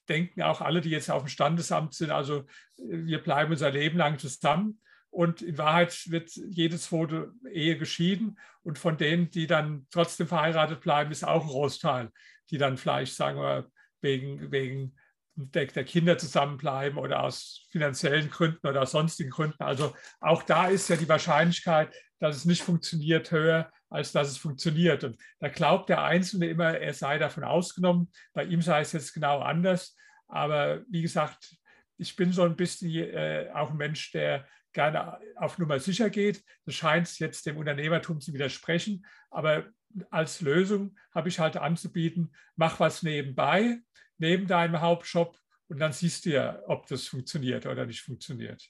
denken 0.08 0.42
auch 0.42 0.60
alle, 0.60 0.80
die 0.80 0.90
jetzt 0.90 1.10
auf 1.10 1.22
dem 1.22 1.28
Standesamt 1.28 1.94
sind, 1.94 2.10
also 2.10 2.46
wir 2.76 3.22
bleiben 3.22 3.52
unser 3.52 3.70
Leben 3.70 3.98
lang 3.98 4.18
zusammen. 4.18 4.80
Und 5.10 5.42
in 5.42 5.56
Wahrheit 5.56 6.10
wird 6.10 6.30
jede 6.36 6.78
zweite 6.78 7.32
Ehe 7.50 7.78
geschieden. 7.78 8.38
Und 8.62 8.78
von 8.78 8.96
denen, 8.96 9.30
die 9.30 9.46
dann 9.46 9.86
trotzdem 9.90 10.26
verheiratet 10.26 10.80
bleiben, 10.80 11.10
ist 11.10 11.24
auch 11.24 11.42
ein 11.42 11.48
Großteil, 11.48 12.10
die 12.50 12.58
dann 12.58 12.76
vielleicht, 12.76 13.14
sagen 13.14 13.38
wir, 13.38 13.70
wegen, 14.00 14.50
wegen 14.50 14.96
der, 15.34 15.66
der 15.66 15.84
Kinder 15.84 16.18
zusammenbleiben 16.18 16.98
oder 16.98 17.22
aus 17.22 17.66
finanziellen 17.70 18.30
Gründen 18.30 18.66
oder 18.66 18.82
aus 18.82 18.90
sonstigen 18.90 19.30
Gründen. 19.30 19.62
Also 19.62 19.94
auch 20.20 20.42
da 20.42 20.68
ist 20.68 20.88
ja 20.88 20.96
die 20.96 21.08
Wahrscheinlichkeit, 21.08 21.94
dass 22.18 22.36
es 22.36 22.44
nicht 22.44 22.62
funktioniert, 22.62 23.30
höher, 23.30 23.70
als 23.88 24.12
dass 24.12 24.28
es 24.28 24.38
funktioniert. 24.38 25.04
Und 25.04 25.20
da 25.38 25.48
glaubt 25.48 25.88
der 25.88 26.02
Einzelne 26.02 26.48
immer, 26.48 26.76
er 26.78 26.92
sei 26.92 27.18
davon 27.18 27.44
ausgenommen. 27.44 28.10
Bei 28.32 28.44
ihm 28.44 28.62
sei 28.62 28.80
es 28.80 28.92
jetzt 28.92 29.14
genau 29.14 29.40
anders. 29.40 29.96
Aber 30.26 30.82
wie 30.90 31.02
gesagt, 31.02 31.56
ich 31.96 32.16
bin 32.16 32.32
so 32.32 32.42
ein 32.42 32.56
bisschen 32.56 32.90
äh, 32.94 33.50
auch 33.54 33.70
ein 33.70 33.76
Mensch, 33.76 34.10
der 34.12 34.46
gerne 34.72 35.18
auf 35.36 35.58
Nummer 35.58 35.78
sicher 35.78 36.10
geht. 36.10 36.42
Das 36.64 36.74
scheint 36.74 37.18
jetzt 37.18 37.46
dem 37.46 37.56
Unternehmertum 37.56 38.20
zu 38.20 38.32
widersprechen. 38.32 39.06
Aber 39.30 39.66
als 40.10 40.40
Lösung 40.40 40.96
habe 41.14 41.28
ich 41.28 41.38
halt 41.38 41.56
anzubieten, 41.56 42.34
mach 42.56 42.80
was 42.80 43.02
nebenbei, 43.02 43.80
neben 44.18 44.46
deinem 44.46 44.80
Hauptjob 44.80 45.38
und 45.68 45.78
dann 45.78 45.92
siehst 45.92 46.26
du 46.26 46.30
ja, 46.30 46.60
ob 46.66 46.86
das 46.86 47.06
funktioniert 47.06 47.66
oder 47.66 47.86
nicht 47.86 48.02
funktioniert. 48.02 48.62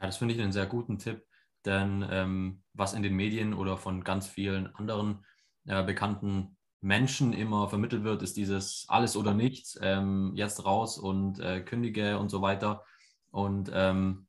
Ja, 0.00 0.06
das 0.06 0.18
finde 0.18 0.34
ich 0.34 0.40
einen 0.40 0.52
sehr 0.52 0.66
guten 0.66 0.98
Tipp, 0.98 1.26
denn 1.64 2.06
ähm, 2.10 2.62
was 2.72 2.94
in 2.94 3.02
den 3.02 3.14
Medien 3.14 3.54
oder 3.54 3.76
von 3.76 4.04
ganz 4.04 4.26
vielen 4.26 4.74
anderen 4.74 5.24
äh, 5.66 5.82
bekannten 5.82 6.56
Menschen 6.80 7.32
immer 7.32 7.68
vermittelt 7.68 8.04
wird, 8.04 8.22
ist 8.22 8.36
dieses 8.36 8.86
alles 8.88 9.16
oder 9.16 9.34
nichts, 9.34 9.78
ähm, 9.82 10.32
jetzt 10.34 10.64
raus 10.64 10.98
und 10.98 11.38
äh, 11.38 11.60
kündige 11.60 12.18
und 12.18 12.30
so 12.30 12.40
weiter. 12.40 12.84
Und 13.30 13.70
ähm, 13.72 14.26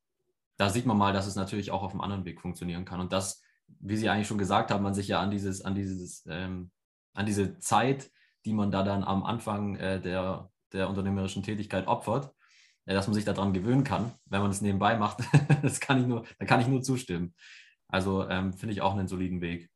da 0.58 0.70
sieht 0.70 0.86
man 0.86 0.98
mal, 0.98 1.14
dass 1.14 1.28
es 1.28 1.36
natürlich 1.36 1.72
auch 1.72 1.82
auf 1.82 1.92
einem 1.92 2.02
anderen 2.02 2.26
Weg 2.26 2.42
funktionieren 2.42 2.86
kann. 2.86 3.00
Und 3.00 3.14
das, 3.14 3.42
wie 3.80 3.98
Sie 3.98 4.10
eigentlich 4.10 4.28
schon 4.28 4.38
gesagt 4.38 4.72
haben, 4.72 4.84
man 4.84 4.94
sich 4.94 5.08
ja 5.08 5.22
an 5.22 5.32
dieses, 5.32 5.64
an 5.64 5.76
dieses, 5.76 6.26
ähm, 6.30 6.72
an 7.14 7.26
diese 7.26 7.60
Zeit, 7.60 8.12
die 8.46 8.54
man 8.54 8.72
da 8.72 8.84
dann 8.84 9.04
am 9.04 9.24
Anfang 9.24 9.76
äh, 9.76 10.02
der, 10.02 10.50
der 10.74 10.90
unternehmerischen 10.90 11.44
Tätigkeit 11.44 11.88
opfert, 11.88 12.34
äh, 12.86 12.94
dass 12.94 13.08
man 13.08 13.14
sich 13.14 13.26
daran 13.26 13.54
gewöhnen 13.54 13.84
kann, 13.84 14.12
wenn 14.26 14.42
man 14.42 14.52
es 14.52 14.62
nebenbei 14.62 14.98
macht. 14.98 15.20
das 15.62 15.80
kann 15.80 16.00
ich 16.00 16.08
nur, 16.08 16.26
da 16.40 16.46
kann 16.46 16.62
ich 16.62 16.68
nur 16.68 16.82
zustimmen. 16.82 17.34
Also 17.88 18.28
ähm, 18.30 18.54
finde 18.54 18.74
ich 18.74 18.82
auch 18.82 18.94
einen 18.94 19.08
soliden 19.08 19.42
Weg. 19.42 19.70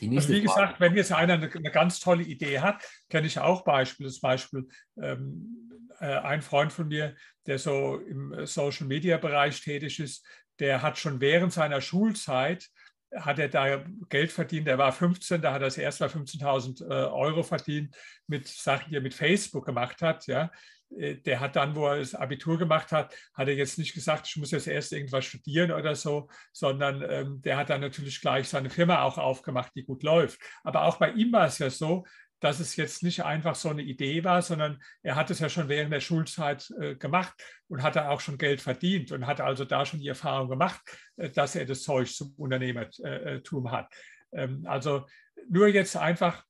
Also 0.00 0.28
wie 0.28 0.42
gesagt, 0.42 0.78
wenn 0.78 0.94
jetzt 0.94 1.12
einer 1.12 1.34
eine, 1.34 1.50
eine, 1.50 1.70
ganz 1.70 2.00
tolle 2.00 2.22
Idee 2.22 2.60
hat, 2.60 2.84
kenne 3.08 3.26
ich 3.26 3.38
auch 3.38 3.64
Beispiele. 3.64 4.08
Das 4.08 4.20
Beispiel 4.20 4.68
ähm, 5.00 5.70
äh, 6.00 6.18
ein 6.18 6.42
Freund 6.42 6.72
von 6.72 6.88
mir, 6.88 7.16
der 7.46 7.58
so 7.58 7.96
im 7.96 8.46
Social 8.46 8.86
Media 8.86 9.16
Bereich 9.16 9.62
tätig 9.62 9.98
ist, 9.98 10.26
der 10.58 10.82
hat 10.82 10.98
schon 10.98 11.20
während 11.20 11.52
seiner 11.52 11.80
Schulzeit 11.80 12.68
hat 13.14 13.38
er 13.38 13.48
da 13.48 13.84
Geld 14.08 14.32
verdient. 14.32 14.68
Er 14.68 14.78
war 14.78 14.92
15, 14.92 15.40
da 15.40 15.52
hat 15.52 15.62
er 15.62 15.66
das 15.66 15.78
erste 15.78 16.04
Mal 16.04 16.10
15.000 16.10 16.82
äh, 16.82 17.06
Euro 17.10 17.42
verdient 17.42 17.96
mit 18.26 18.48
Sachen, 18.48 18.90
die 18.90 18.96
er 18.96 19.02
mit 19.02 19.14
Facebook 19.14 19.66
gemacht 19.66 20.02
hat. 20.02 20.26
Ja. 20.26 20.50
Äh, 20.96 21.16
der 21.16 21.40
hat 21.40 21.56
dann, 21.56 21.74
wo 21.74 21.86
er 21.86 21.98
das 21.98 22.14
Abitur 22.14 22.58
gemacht 22.58 22.92
hat, 22.92 23.14
hat 23.34 23.48
er 23.48 23.54
jetzt 23.54 23.78
nicht 23.78 23.94
gesagt, 23.94 24.26
ich 24.28 24.36
muss 24.36 24.50
jetzt 24.50 24.66
erst 24.66 24.92
irgendwas 24.92 25.24
studieren 25.24 25.72
oder 25.72 25.94
so, 25.94 26.28
sondern 26.52 27.04
ähm, 27.08 27.42
der 27.42 27.56
hat 27.56 27.70
dann 27.70 27.80
natürlich 27.80 28.20
gleich 28.20 28.48
seine 28.48 28.70
Firma 28.70 29.02
auch 29.02 29.18
aufgemacht, 29.18 29.72
die 29.74 29.84
gut 29.84 30.02
läuft. 30.02 30.40
Aber 30.64 30.84
auch 30.84 30.98
bei 30.98 31.10
ihm 31.12 31.32
war 31.32 31.46
es 31.46 31.58
ja 31.58 31.70
so, 31.70 32.04
dass 32.40 32.60
es 32.60 32.76
jetzt 32.76 33.02
nicht 33.02 33.24
einfach 33.24 33.54
so 33.54 33.70
eine 33.70 33.82
Idee 33.82 34.24
war, 34.24 34.42
sondern 34.42 34.82
er 35.02 35.16
hat 35.16 35.30
es 35.30 35.38
ja 35.38 35.48
schon 35.48 35.68
während 35.68 35.92
der 35.92 36.00
Schulzeit 36.00 36.70
äh, 36.80 36.94
gemacht 36.96 37.34
und 37.68 37.82
hatte 37.82 38.08
auch 38.08 38.20
schon 38.20 38.38
Geld 38.38 38.60
verdient 38.60 39.12
und 39.12 39.26
hatte 39.26 39.44
also 39.44 39.64
da 39.64 39.86
schon 39.86 40.00
die 40.00 40.08
Erfahrung 40.08 40.48
gemacht, 40.48 40.80
äh, 41.16 41.30
dass 41.30 41.56
er 41.56 41.64
das 41.64 41.82
Zeug 41.82 42.08
zum 42.08 42.34
Unternehmertum 42.36 43.70
hat. 43.70 43.92
Ähm, 44.32 44.64
also 44.66 45.06
nur 45.48 45.68
jetzt 45.68 45.96
einfach 45.96 46.44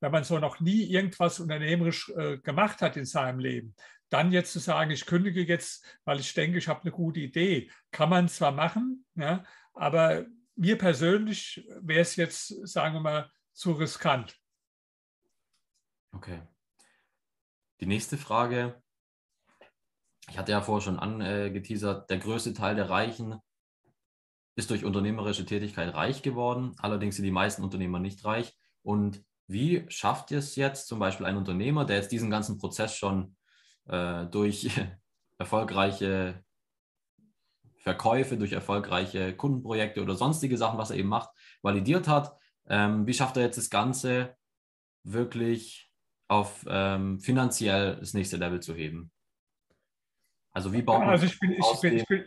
wenn 0.00 0.12
man 0.12 0.24
so 0.24 0.38
noch 0.38 0.60
nie 0.60 0.84
irgendwas 0.84 1.40
unternehmerisch 1.40 2.10
äh, 2.16 2.38
gemacht 2.38 2.82
hat 2.82 2.96
in 2.96 3.04
seinem 3.04 3.38
Leben, 3.38 3.74
dann 4.08 4.32
jetzt 4.32 4.52
zu 4.52 4.58
sagen, 4.58 4.90
ich 4.90 5.06
kündige 5.06 5.42
jetzt, 5.42 5.84
weil 6.04 6.20
ich 6.20 6.32
denke, 6.34 6.58
ich 6.58 6.68
habe 6.68 6.82
eine 6.82 6.92
gute 6.92 7.20
Idee, 7.20 7.70
kann 7.90 8.10
man 8.10 8.28
zwar 8.28 8.52
machen, 8.52 9.04
ja, 9.14 9.44
aber 9.74 10.26
mir 10.54 10.78
persönlich 10.78 11.66
wäre 11.80 12.00
es 12.00 12.16
jetzt, 12.16 12.48
sagen 12.66 12.94
wir 12.94 13.00
mal, 13.00 13.30
zu 13.52 13.72
riskant. 13.72 14.36
Okay. 16.16 16.40
Die 17.80 17.86
nächste 17.86 18.16
Frage, 18.16 18.82
ich 20.30 20.38
hatte 20.38 20.52
ja 20.52 20.62
vorher 20.62 20.82
schon 20.82 20.98
angeteasert, 20.98 22.08
der 22.08 22.16
größte 22.16 22.54
Teil 22.54 22.74
der 22.74 22.88
Reichen 22.88 23.38
ist 24.54 24.70
durch 24.70 24.86
unternehmerische 24.86 25.44
Tätigkeit 25.44 25.94
reich 25.94 26.22
geworden. 26.22 26.74
Allerdings 26.78 27.16
sind 27.16 27.26
die 27.26 27.30
meisten 27.30 27.62
Unternehmer 27.62 27.98
nicht 27.98 28.24
reich. 28.24 28.56
Und 28.82 29.22
wie 29.46 29.84
schafft 29.90 30.32
es 30.32 30.56
jetzt, 30.56 30.88
zum 30.88 30.98
Beispiel 30.98 31.26
ein 31.26 31.36
Unternehmer, 31.36 31.84
der 31.84 31.96
jetzt 31.96 32.12
diesen 32.12 32.30
ganzen 32.30 32.56
Prozess 32.56 32.96
schon 32.96 33.36
äh, 33.84 34.24
durch 34.24 34.70
erfolgreiche 35.38 36.42
Verkäufe, 37.80 38.38
durch 38.38 38.52
erfolgreiche 38.52 39.36
Kundenprojekte 39.36 40.02
oder 40.02 40.14
sonstige 40.14 40.56
Sachen, 40.56 40.78
was 40.78 40.90
er 40.90 40.96
eben 40.96 41.10
macht, 41.10 41.28
validiert 41.60 42.08
hat, 42.08 42.38
ähm, 42.68 43.06
wie 43.06 43.12
schafft 43.12 43.36
er 43.36 43.42
jetzt 43.42 43.58
das 43.58 43.68
Ganze 43.68 44.34
wirklich 45.04 45.85
auf 46.28 46.64
ähm, 46.68 47.20
finanziell 47.20 47.96
das 47.96 48.14
nächste 48.14 48.36
Level 48.36 48.60
zu 48.60 48.74
heben? 48.74 49.10
Also 50.52 50.72
wie 50.72 50.82
baut 50.82 51.00
man 51.00 51.10
also 51.10 51.26
ich 51.26 51.38
bin, 51.38 51.52
ich, 51.52 51.80
bin, 51.80 51.96
ich, 51.96 52.06
bin, 52.06 52.24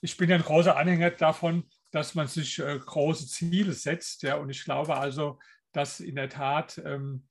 ich 0.00 0.16
bin 0.16 0.32
ein 0.32 0.42
großer 0.42 0.76
Anhänger 0.76 1.10
davon, 1.10 1.68
dass 1.90 2.14
man 2.14 2.26
sich 2.26 2.58
äh, 2.58 2.78
große 2.78 3.26
Ziele 3.26 3.72
setzt. 3.72 4.22
Ja, 4.22 4.36
und 4.36 4.50
ich 4.50 4.64
glaube 4.64 4.96
also, 4.96 5.38
dass 5.72 6.00
in 6.00 6.16
der 6.16 6.28
Tat 6.28 6.80
ähm, 6.84 7.26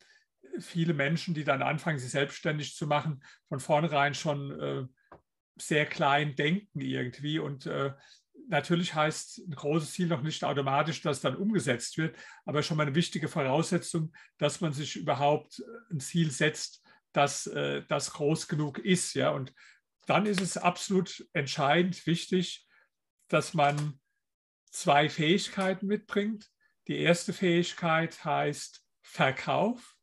viele 0.59 0.93
Menschen, 0.93 1.33
die 1.33 1.43
dann 1.43 1.61
anfangen, 1.61 1.99
sich 1.99 2.11
selbstständig 2.11 2.75
zu 2.75 2.87
machen, 2.87 3.23
von 3.47 3.59
vornherein 3.59 4.13
schon 4.13 4.59
äh, 4.59 4.87
sehr 5.57 5.85
klein 5.85 6.35
denken 6.35 6.81
irgendwie. 6.81 7.39
Und 7.39 7.65
äh, 7.65 7.93
natürlich 8.53 8.93
heißt 8.93 9.39
ein 9.39 9.55
großes 9.55 9.93
Ziel 9.93 10.07
noch 10.07 10.21
nicht 10.21 10.43
automatisch, 10.43 11.01
dass 11.01 11.21
dann 11.21 11.35
umgesetzt 11.35 11.97
wird, 11.97 12.15
aber 12.45 12.61
schon 12.61 12.77
mal 12.77 12.85
eine 12.85 12.95
wichtige 12.95 13.27
Voraussetzung, 13.27 14.13
dass 14.37 14.61
man 14.61 14.71
sich 14.71 14.95
überhaupt 14.95 15.61
ein 15.91 15.99
Ziel 15.99 16.29
setzt, 16.29 16.83
das, 17.13 17.47
äh, 17.47 17.83
das 17.87 18.11
groß 18.11 18.47
genug 18.47 18.77
ist. 18.77 19.15
Ja? 19.15 19.31
Und 19.31 19.53
dann 20.05 20.27
ist 20.27 20.39
es 20.39 20.55
absolut 20.55 21.27
entscheidend 21.33 22.05
wichtig, 22.05 22.67
dass 23.27 23.55
man 23.55 23.99
zwei 24.69 25.09
Fähigkeiten 25.09 25.87
mitbringt. 25.87 26.47
Die 26.87 26.99
erste 26.99 27.33
Fähigkeit 27.33 28.23
heißt 28.23 28.85
Verkauf 29.01 29.95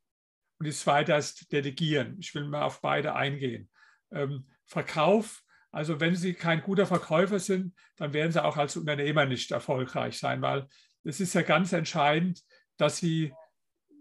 und 0.59 0.67
die 0.67 0.73
zweite 0.73 1.15
heißt 1.15 1.53
Delegieren. 1.53 2.19
Ich 2.19 2.35
will 2.35 2.49
mal 2.49 2.63
auf 2.63 2.81
beide 2.81 3.15
eingehen. 3.15 3.71
Ähm, 4.11 4.51
Verkauf, 4.67 5.45
also 5.73 6.01
wenn 6.01 6.17
Sie 6.17 6.35
kein 6.35 6.63
guter 6.63 6.87
Verkäufer 6.87 7.39
sind, 7.39 7.75
dann 7.97 8.13
werden 8.13 8.33
Sie 8.33 8.43
auch 8.43 8.57
als 8.57 8.77
Unternehmer 8.77 9.27
nicht 9.27 9.51
erfolgreich 9.51 10.19
sein, 10.19 10.43
weil 10.43 10.69
es 11.05 11.21
ist 11.21 11.35
ja 11.35 11.43
ganz 11.43 11.73
entscheidend, 11.73 12.43
dass 12.77 12.99
Sie 12.99 13.33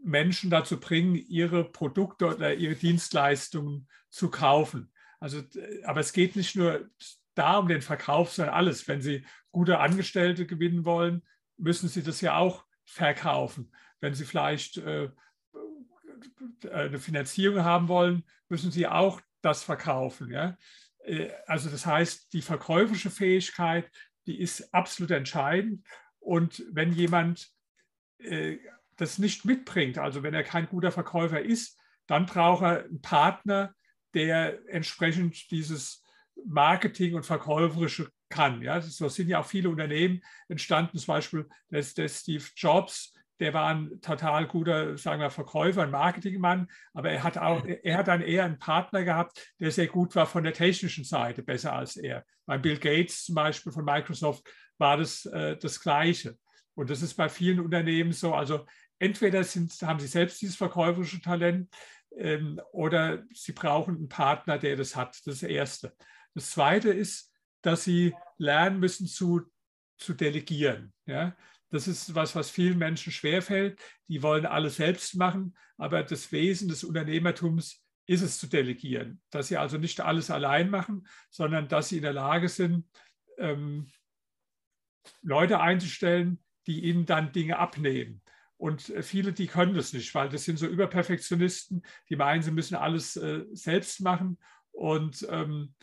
Menschen 0.04 0.50
dazu 0.50 0.80
bringen, 0.80 1.16
ihre 1.16 1.64
Produkte 1.64 2.36
oder 2.36 2.54
ihre 2.54 2.76
Dienstleistungen 2.76 3.88
zu 4.10 4.30
kaufen. 4.30 4.92
Also, 5.20 5.44
aber 5.84 6.00
es 6.00 6.14
geht 6.14 6.36
nicht 6.36 6.56
nur 6.56 6.90
da 7.36 7.58
um 7.58 7.68
den 7.68 7.82
Verkauf, 7.82 8.32
sondern 8.32 8.56
alles. 8.56 8.88
Wenn 8.88 9.02
Sie 9.02 9.26
gute 9.52 9.80
Angestellte 9.80 10.46
gewinnen 10.46 10.86
wollen, 10.86 11.24
müssen 11.58 11.90
Sie 11.90 12.04
das 12.04 12.22
ja 12.22 12.38
auch 12.38 12.66
verkaufen. 12.86 13.72
Wenn 14.00 14.14
Sie 14.14 14.26
vielleicht 14.26 14.78
äh, 14.78 15.10
eine 16.72 17.00
Finanzierung 17.00 17.64
haben 17.64 17.88
wollen, 17.88 18.24
müssen 18.48 18.72
Sie 18.72 18.88
auch 18.88 19.22
das 19.42 19.64
verkaufen. 19.64 20.32
Ja? 20.32 20.58
Äh, 21.10 21.32
also 21.48 21.70
das 21.70 21.86
heißt, 21.86 22.34
die 22.34 22.42
verkäuferische 22.42 23.10
Fähigkeit, 23.10 23.90
die 24.28 24.40
ist 24.40 24.74
absolut 24.74 25.12
entscheidend. 25.12 25.86
Und 26.20 26.64
wenn 26.72 26.94
jemand 26.94 27.50
äh, 28.20 28.58
das 28.98 29.18
nicht 29.18 29.46
mitbringt, 29.46 29.98
also 29.98 30.24
wenn 30.24 30.34
er 30.34 30.44
kein 30.44 30.68
guter 30.68 30.92
Verkäufer 30.92 31.42
ist, 31.42 31.80
dann 32.06 32.26
braucht 32.26 32.64
er 32.64 32.84
einen 32.84 33.02
Partner, 33.02 33.74
der 34.14 34.60
entsprechend 34.68 35.52
dieses 35.52 36.04
Marketing 36.46 37.16
und 37.16 37.26
Verkäuferische 37.26 38.12
kann. 38.30 38.62
Ja, 38.62 38.82
so 38.82 39.10
sind 39.10 39.28
ja 39.28 39.40
auch 39.40 39.46
viele 39.46 39.70
Unternehmen 39.70 40.22
entstanden, 40.48 40.98
zum 40.98 41.14
Beispiel 41.14 41.50
der, 41.70 41.82
der 41.82 42.10
Steve 42.10 42.44
Jobs, 42.56 43.14
der 43.40 43.54
war 43.54 43.68
ein 43.68 44.02
total 44.02 44.48
guter, 44.48 44.98
sagen 44.98 45.22
wir, 45.22 45.30
Verkäufer, 45.30 45.84
ein 45.84 45.92
Marketingmann, 45.92 46.68
aber 46.94 47.12
er 47.12 47.24
hat 47.24 47.38
auch, 47.38 47.66
er 47.66 47.98
hat 47.98 48.08
dann 48.08 48.22
eher 48.22 48.46
einen 48.46 48.60
Partner 48.60 49.04
gehabt, 49.04 49.54
der 49.60 49.72
sehr 49.72 49.88
gut 49.88 50.16
war 50.16 50.26
von 50.26 50.44
der 50.44 50.54
technischen 50.54 51.04
Seite, 51.04 51.42
besser 51.42 51.74
als 51.74 51.96
er. 51.96 52.26
Bei 52.46 52.58
Bill 52.58 52.78
Gates 52.78 53.26
zum 53.26 53.36
Beispiel 53.36 53.72
von 53.72 53.86
Microsoft 53.86 54.44
war 54.78 54.98
das 54.98 55.26
äh, 55.26 55.58
das 55.58 55.80
Gleiche. 55.80 56.38
Und 56.76 56.90
das 56.90 57.02
ist 57.02 57.16
bei 57.16 57.30
vielen 57.30 57.60
Unternehmen 57.60 58.12
so. 58.12 58.34
Also 58.34 58.66
entweder 59.00 59.44
sind, 59.44 59.72
haben 59.82 60.00
sie 60.00 60.08
selbst 60.08 60.42
dieses 60.42 60.56
verkäuferische 60.56 61.22
Talent 61.22 61.70
ähm, 62.18 62.60
oder 62.72 63.24
sie 63.34 63.52
brauchen 63.52 63.96
einen 63.96 64.10
Partner, 64.10 64.58
der 64.58 64.76
das 64.76 64.96
hat. 64.96 65.10
Das 65.26 65.36
ist 65.36 65.44
das 65.44 65.50
Erste. 65.50 65.96
Das 66.34 66.52
Zweite 66.52 66.90
ist, 66.90 67.34
dass 67.62 67.84
sie 67.84 68.16
lernen 68.38 68.80
müssen 68.80 69.08
zu, 69.08 69.42
zu 69.98 70.14
delegieren. 70.14 70.94
Ja? 71.06 71.36
Das 71.70 71.88
ist 71.88 72.16
was, 72.16 72.36
was 72.36 72.50
vielen 72.50 72.78
Menschen 72.78 73.12
schwerfällt. 73.12 73.80
Die 74.08 74.24
wollen 74.24 74.46
alles 74.46 74.78
selbst 74.78 75.16
machen, 75.16 75.56
aber 75.78 76.04
das 76.04 76.32
Wesen 76.32 76.68
des 76.68 76.84
Unternehmertums 76.84 77.84
ist 78.08 78.22
es 78.22 78.40
zu 78.40 78.48
delegieren. 78.48 79.22
Dass 79.30 79.50
sie 79.50 79.58
also 79.58 79.78
nicht 79.78 80.02
alles 80.02 80.32
allein 80.32 80.70
machen, 80.70 81.08
sondern 81.30 81.68
dass 81.68 81.90
sie 81.90 81.98
in 81.98 82.04
der 82.04 82.14
Lage 82.14 82.50
sind, 82.50 82.90
ähm, 83.38 83.92
Leute 85.22 85.60
einzustellen, 85.60 86.44
die 86.66 86.86
ihnen 86.86 87.06
dann 87.06 87.32
Dinge 87.32 87.60
abnehmen. 87.60 88.22
Und 88.58 88.90
äh, 88.90 89.04
viele, 89.04 89.32
die 89.32 89.48
können 89.48 89.74
das 89.74 89.94
nicht, 89.94 90.14
weil 90.16 90.30
das 90.30 90.44
sind 90.44 90.58
so 90.58 90.68
Überperfektionisten, 90.68 91.84
die 92.10 92.16
meinen, 92.16 92.42
sie 92.42 92.52
müssen 92.52 92.76
alles 92.76 93.16
äh, 93.16 93.46
selbst 93.54 94.02
machen. 94.02 94.38
Und 94.72 95.26
ähm, 95.30 95.76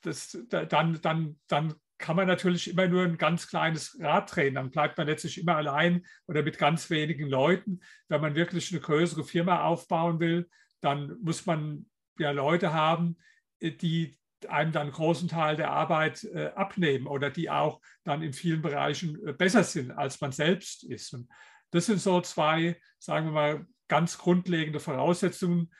das, 0.00 0.36
dann, 0.48 1.00
dann, 1.00 1.40
dann 1.46 1.74
kann 2.02 2.16
man 2.16 2.26
natürlich 2.26 2.68
immer 2.68 2.88
nur 2.88 3.04
ein 3.04 3.16
ganz 3.16 3.48
kleines 3.48 3.96
Rad 3.98 4.34
drehen. 4.34 4.56
Dann 4.56 4.70
bleibt 4.70 4.98
man 4.98 5.06
letztlich 5.06 5.40
immer 5.40 5.56
allein 5.56 6.04
oder 6.26 6.42
mit 6.42 6.58
ganz 6.58 6.90
wenigen 6.90 7.28
Leuten. 7.28 7.80
Wenn 8.08 8.20
man 8.20 8.34
wirklich 8.34 8.70
eine 8.72 8.80
größere 8.80 9.24
Firma 9.24 9.62
aufbauen 9.62 10.20
will, 10.20 10.50
dann 10.80 11.16
muss 11.22 11.46
man 11.46 11.86
ja 12.18 12.32
Leute 12.32 12.74
haben, 12.74 13.16
äh, 13.60 13.70
die 13.70 14.18
einem 14.48 14.72
dann 14.72 14.82
einen 14.82 14.92
großen 14.92 15.28
Teil 15.28 15.56
der 15.56 15.70
Arbeit 15.70 16.24
äh, 16.24 16.50
abnehmen 16.56 17.06
oder 17.06 17.30
die 17.30 17.48
auch 17.48 17.80
dann 18.02 18.22
in 18.22 18.32
vielen 18.32 18.60
Bereichen 18.60 19.24
äh, 19.24 19.32
besser 19.32 19.62
sind, 19.62 19.92
als 19.92 20.20
man 20.20 20.32
selbst 20.32 20.82
ist. 20.82 21.14
Und 21.14 21.28
das 21.70 21.86
sind 21.86 22.00
so 22.00 22.20
zwei, 22.20 22.76
sagen 22.98 23.26
wir 23.26 23.32
mal, 23.32 23.66
ganz 23.88 24.18
grundlegende 24.18 24.80
Voraussetzungen, 24.80 25.72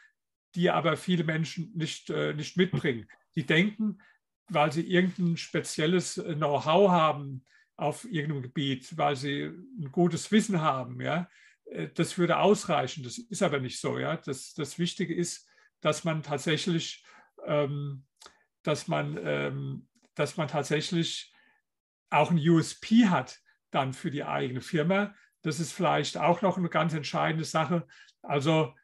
die 0.54 0.70
aber 0.70 0.96
viele 0.96 1.24
Menschen 1.24 1.72
nicht, 1.74 2.10
äh, 2.10 2.34
nicht 2.34 2.56
mitbringen. 2.56 3.08
Die 3.34 3.44
denken, 3.44 3.98
weil 4.52 4.72
sie 4.72 4.82
irgendein 4.82 5.36
spezielles 5.36 6.14
Know-how 6.14 6.90
haben 6.90 7.44
auf 7.76 8.04
irgendeinem 8.04 8.42
Gebiet, 8.42 8.96
weil 8.96 9.16
sie 9.16 9.44
ein 9.44 9.90
gutes 9.90 10.30
Wissen 10.30 10.60
haben, 10.60 11.00
ja, 11.00 11.28
äh, 11.66 11.88
das 11.94 12.18
würde 12.18 12.38
ausreichen. 12.38 13.02
Das 13.02 13.18
ist 13.18 13.42
aber 13.42 13.60
nicht 13.60 13.80
so. 13.80 13.98
Ja. 13.98 14.16
Das, 14.16 14.54
das 14.54 14.78
Wichtige 14.78 15.14
ist, 15.14 15.48
dass 15.80 16.04
man 16.04 16.22
tatsächlich, 16.22 17.04
ähm, 17.46 18.04
dass 18.62 18.88
man, 18.88 19.18
ähm, 19.22 19.88
dass 20.14 20.36
man 20.36 20.48
tatsächlich 20.48 21.32
auch 22.10 22.30
ein 22.30 22.38
USP 22.38 23.08
hat 23.08 23.40
dann 23.70 23.94
für 23.94 24.10
die 24.10 24.24
eigene 24.24 24.60
Firma. 24.60 25.14
Das 25.40 25.58
ist 25.58 25.72
vielleicht 25.72 26.18
auch 26.18 26.42
noch 26.42 26.58
eine 26.58 26.68
ganz 26.68 26.92
entscheidende 26.92 27.44
Sache. 27.44 27.86
Also 28.20 28.74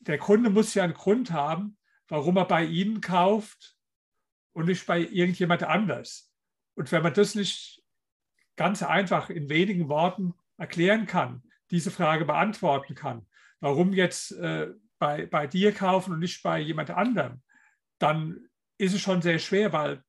der 0.00 0.18
Kunde 0.18 0.50
muss 0.50 0.74
ja 0.74 0.84
einen 0.84 0.94
Grund 0.94 1.32
haben, 1.32 1.78
warum 2.06 2.36
er 2.36 2.44
bei 2.44 2.64
Ihnen 2.64 3.00
kauft 3.00 3.73
und 4.54 4.66
nicht 4.66 4.86
bei 4.86 5.00
irgendjemand 5.00 5.62
anders. 5.62 6.32
Und 6.74 6.90
wenn 6.90 7.02
man 7.02 7.12
das 7.12 7.34
nicht 7.34 7.82
ganz 8.56 8.82
einfach 8.82 9.30
in 9.30 9.48
wenigen 9.48 9.88
Worten 9.88 10.34
erklären 10.56 11.06
kann, 11.06 11.42
diese 11.70 11.90
Frage 11.90 12.24
beantworten 12.24 12.94
kann, 12.94 13.26
warum 13.60 13.92
jetzt 13.92 14.32
äh, 14.32 14.68
bei, 14.98 15.26
bei 15.26 15.46
dir 15.46 15.72
kaufen 15.72 16.12
und 16.12 16.20
nicht 16.20 16.42
bei 16.42 16.60
jemand 16.60 16.90
anderem, 16.90 17.42
dann 17.98 18.48
ist 18.78 18.94
es 18.94 19.00
schon 19.00 19.22
sehr 19.22 19.38
schwer, 19.38 19.72
weil 19.72 20.02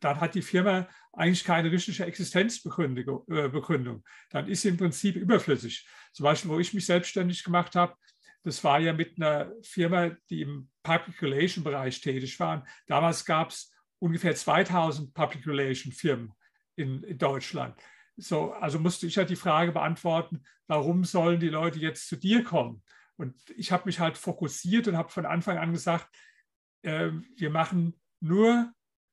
dann 0.00 0.20
hat 0.20 0.34
die 0.34 0.42
Firma 0.42 0.88
eigentlich 1.12 1.44
keine 1.44 1.70
richtige 1.72 2.04
Existenzbegründung. 2.04 3.26
Äh, 3.28 4.10
dann 4.30 4.48
ist 4.48 4.62
sie 4.62 4.68
im 4.68 4.76
Prinzip 4.76 5.16
überflüssig. 5.16 5.88
Zum 6.12 6.24
Beispiel, 6.24 6.50
wo 6.50 6.58
ich 6.58 6.74
mich 6.74 6.86
selbstständig 6.86 7.42
gemacht 7.42 7.74
habe, 7.74 7.94
das 8.44 8.62
war 8.62 8.78
ja 8.78 8.92
mit 8.92 9.20
einer 9.20 9.52
Firma, 9.62 10.10
die 10.30 10.42
im 10.42 10.68
Public 10.82 11.20
Relation 11.22 11.64
Bereich 11.64 12.00
tätig 12.00 12.38
war. 12.38 12.64
Damals 12.86 13.24
gab 13.24 13.50
es 13.50 13.72
ungefähr 13.98 14.34
2000 14.34 15.12
Public 15.14 15.46
Relation 15.46 15.92
Firmen 15.92 16.32
in, 16.76 17.02
in 17.02 17.18
Deutschland. 17.18 17.74
So, 18.16 18.52
also 18.52 18.78
musste 18.78 19.06
ich 19.06 19.16
halt 19.16 19.30
die 19.30 19.36
Frage 19.36 19.72
beantworten, 19.72 20.42
warum 20.66 21.04
sollen 21.04 21.40
die 21.40 21.48
Leute 21.48 21.78
jetzt 21.78 22.08
zu 22.08 22.16
dir 22.16 22.42
kommen? 22.42 22.82
Und 23.16 23.34
ich 23.56 23.72
habe 23.72 23.84
mich 23.86 24.00
halt 24.00 24.16
fokussiert 24.16 24.88
und 24.88 24.96
habe 24.96 25.08
von 25.08 25.26
Anfang 25.26 25.58
an 25.58 25.72
gesagt, 25.72 26.08
äh, 26.82 27.10
wir 27.36 27.50
machen 27.50 28.00
nur 28.20 28.72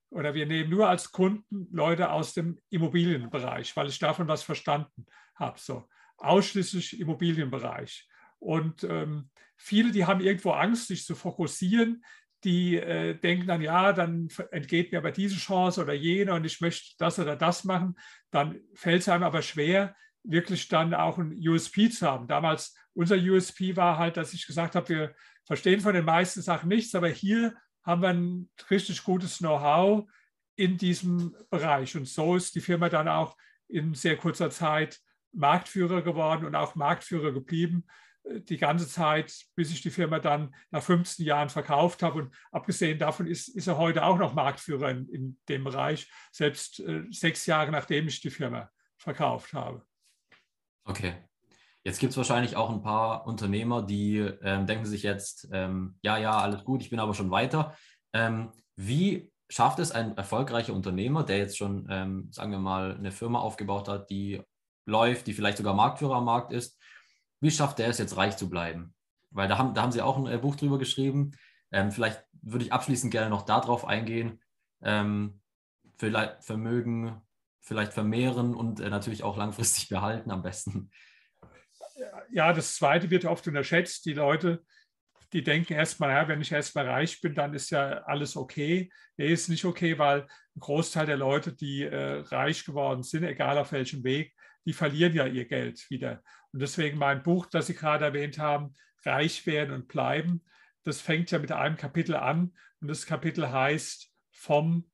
oder 0.09 0.33
wir 0.33 0.45
nehmen 0.45 0.69
nur 0.69 0.87
als 0.87 1.11
Kunden 1.11 1.67
Leute 1.71 2.11
aus 2.11 2.33
dem 2.33 2.59
Immobilienbereich, 2.69 3.75
weil 3.75 3.87
ich 3.87 3.99
davon 3.99 4.27
was 4.27 4.43
verstanden 4.43 5.05
habe. 5.35 5.59
So, 5.59 5.87
ausschließlich 6.17 6.99
Immobilienbereich. 6.99 8.07
Und 8.39 8.83
ähm, 8.83 9.29
viele, 9.57 9.91
die 9.91 10.05
haben 10.05 10.21
irgendwo 10.21 10.51
Angst, 10.51 10.87
sich 10.87 11.03
zu 11.05 11.15
fokussieren, 11.15 12.03
die 12.45 12.77
äh, 12.77 13.15
denken 13.15 13.47
dann, 13.47 13.61
ja, 13.61 13.91
dann 13.91 14.29
entgeht 14.51 14.91
mir 14.91 14.99
aber 14.99 15.11
diese 15.11 15.35
Chance 15.35 15.81
oder 15.81 15.93
jene 15.93 16.33
und 16.33 16.45
ich 16.45 16.61
möchte 16.61 16.95
das 16.99 17.19
oder 17.19 17.35
das 17.35 17.63
machen. 17.63 17.95
Dann 18.31 18.59
fällt 18.75 19.01
es 19.01 19.09
einem 19.09 19.23
aber 19.23 19.41
schwer, 19.41 19.95
wirklich 20.23 20.67
dann 20.67 20.93
auch 20.93 21.17
ein 21.17 21.35
USP 21.35 21.89
zu 21.89 22.07
haben. 22.07 22.27
Damals, 22.27 22.75
unser 22.93 23.15
USP 23.15 23.75
war 23.75 23.97
halt, 23.97 24.15
dass 24.15 24.33
ich 24.33 24.45
gesagt 24.45 24.75
habe, 24.75 24.89
wir 24.89 25.15
verstehen 25.45 25.81
von 25.81 25.93
den 25.93 26.05
meisten 26.05 26.41
Sachen 26.41 26.69
nichts, 26.69 26.93
aber 26.95 27.09
hier 27.09 27.55
haben 27.83 28.01
wir 28.01 28.09
ein 28.09 28.49
richtig 28.69 29.03
gutes 29.03 29.39
Know-how 29.39 30.07
in 30.55 30.77
diesem 30.77 31.35
Bereich. 31.49 31.95
Und 31.97 32.07
so 32.07 32.35
ist 32.35 32.55
die 32.55 32.61
Firma 32.61 32.89
dann 32.89 33.07
auch 33.07 33.35
in 33.67 33.93
sehr 33.95 34.17
kurzer 34.17 34.51
Zeit 34.51 34.99
Marktführer 35.33 36.01
geworden 36.03 36.45
und 36.45 36.55
auch 36.55 36.75
Marktführer 36.75 37.33
geblieben 37.33 37.85
die 38.29 38.57
ganze 38.57 38.87
Zeit, 38.87 39.33
bis 39.55 39.71
ich 39.71 39.81
die 39.81 39.89
Firma 39.89 40.19
dann 40.19 40.53
nach 40.71 40.83
15 40.83 41.25
Jahren 41.25 41.49
verkauft 41.49 42.03
habe. 42.03 42.19
Und 42.19 42.35
abgesehen 42.51 42.99
davon 42.99 43.27
ist, 43.27 43.49
ist 43.49 43.67
er 43.67 43.77
heute 43.77 44.03
auch 44.03 44.17
noch 44.17 44.33
Marktführer 44.33 44.89
in, 44.89 45.07
in 45.09 45.37
dem 45.47 45.63
Bereich, 45.63 46.09
selbst 46.31 46.79
äh, 46.79 47.03
sechs 47.11 47.45
Jahre 47.45 47.71
nachdem 47.71 48.07
ich 48.07 48.21
die 48.21 48.29
Firma 48.29 48.69
verkauft 48.97 49.53
habe. 49.53 49.85
Okay. 50.85 51.15
Jetzt 51.83 51.99
gibt 51.99 52.11
es 52.11 52.17
wahrscheinlich 52.17 52.55
auch 52.55 52.71
ein 52.71 52.81
paar 52.81 53.27
Unternehmer, 53.27 53.83
die 53.83 54.17
ähm, 54.17 54.65
denken 54.65 54.85
sich 54.85 55.03
jetzt, 55.03 55.47
ähm, 55.51 55.99
ja, 56.01 56.17
ja, 56.17 56.39
alles 56.39 56.63
gut, 56.63 56.81
ich 56.81 56.89
bin 56.89 56.99
aber 56.99 57.13
schon 57.13 57.29
weiter. 57.29 57.75
Ähm, 58.11 58.51
wie 58.75 59.31
schafft 59.49 59.77
es 59.77 59.91
ein 59.91 60.17
erfolgreicher 60.17 60.73
Unternehmer, 60.73 61.23
der 61.23 61.37
jetzt 61.37 61.57
schon, 61.57 61.87
ähm, 61.91 62.29
sagen 62.31 62.51
wir 62.51 62.59
mal, 62.59 62.95
eine 62.95 63.11
Firma 63.11 63.39
aufgebaut 63.39 63.87
hat, 63.87 64.09
die 64.09 64.41
läuft, 64.87 65.27
die 65.27 65.33
vielleicht 65.33 65.57
sogar 65.57 65.75
Marktführer 65.75 66.15
am 66.15 66.25
Markt 66.25 66.51
ist, 66.51 66.79
wie 67.45 67.51
schafft 67.51 67.79
der 67.79 67.87
es 67.87 67.99
jetzt 67.99 68.17
reich 68.17 68.37
zu 68.37 68.49
bleiben? 68.49 68.95
Weil 69.29 69.47
da 69.47 69.57
haben, 69.57 69.73
da 69.73 69.83
haben 69.83 69.91
Sie 69.91 70.01
auch 70.01 70.17
ein 70.17 70.27
äh, 70.27 70.37
Buch 70.37 70.55
drüber 70.55 70.79
geschrieben. 70.79 71.31
Ähm, 71.71 71.91
vielleicht 71.91 72.23
würde 72.41 72.65
ich 72.65 72.73
abschließend 72.73 73.11
gerne 73.11 73.29
noch 73.29 73.43
darauf 73.43 73.85
eingehen. 73.85 74.41
Ähm, 74.81 75.41
vielleicht 75.97 76.43
Vermögen 76.43 77.21
vielleicht 77.61 77.93
vermehren 77.93 78.53
und 78.55 78.79
äh, 78.79 78.89
natürlich 78.89 79.23
auch 79.23 79.37
langfristig 79.37 79.89
behalten 79.89 80.31
am 80.31 80.41
besten. 80.41 80.89
Ja, 82.31 82.51
das 82.53 82.75
Zweite 82.75 83.09
wird 83.09 83.25
oft 83.25 83.47
unterschätzt. 83.47 84.05
Die 84.05 84.13
Leute, 84.13 84.63
die 85.33 85.43
denken 85.43 85.73
erstmal, 85.73 86.11
ja, 86.11 86.27
wenn 86.27 86.41
ich 86.41 86.51
erstmal 86.51 86.87
reich 86.87 87.21
bin, 87.21 87.35
dann 87.35 87.53
ist 87.53 87.69
ja 87.69 88.03
alles 88.05 88.35
okay. 88.35 88.91
Nee, 89.17 89.31
ist 89.31 89.49
nicht 89.49 89.65
okay, 89.65 89.97
weil 89.97 90.21
ein 90.21 90.59
Großteil 90.59 91.05
der 91.05 91.17
Leute, 91.17 91.53
die 91.53 91.83
äh, 91.83 92.21
reich 92.21 92.65
geworden 92.65 93.03
sind, 93.03 93.23
egal 93.23 93.57
auf 93.57 93.71
welchem 93.71 94.03
Weg, 94.03 94.33
die 94.65 94.73
verlieren 94.73 95.13
ja 95.13 95.25
ihr 95.25 95.45
Geld 95.45 95.89
wieder. 95.89 96.23
Und 96.55 96.61
deswegen 96.61 96.97
mein 96.97 97.21
Buch, 97.21 97.47
das 97.47 97.67
Sie 97.67 97.73
gerade 97.75 98.05
erwähnt 98.05 98.39
haben, 98.39 98.75
Reich 99.03 99.45
werden 99.45 99.75
und 99.75 99.89
bleiben, 99.89 100.41
das 100.83 101.01
fängt 101.01 101.29
ja 101.31 101.37
mit 101.37 101.51
einem 101.51 101.75
Kapitel 101.75 102.15
an 102.15 102.53
und 102.79 102.87
das 102.87 103.05
Kapitel 103.05 103.51
heißt 103.51 104.09
vom 104.31 104.89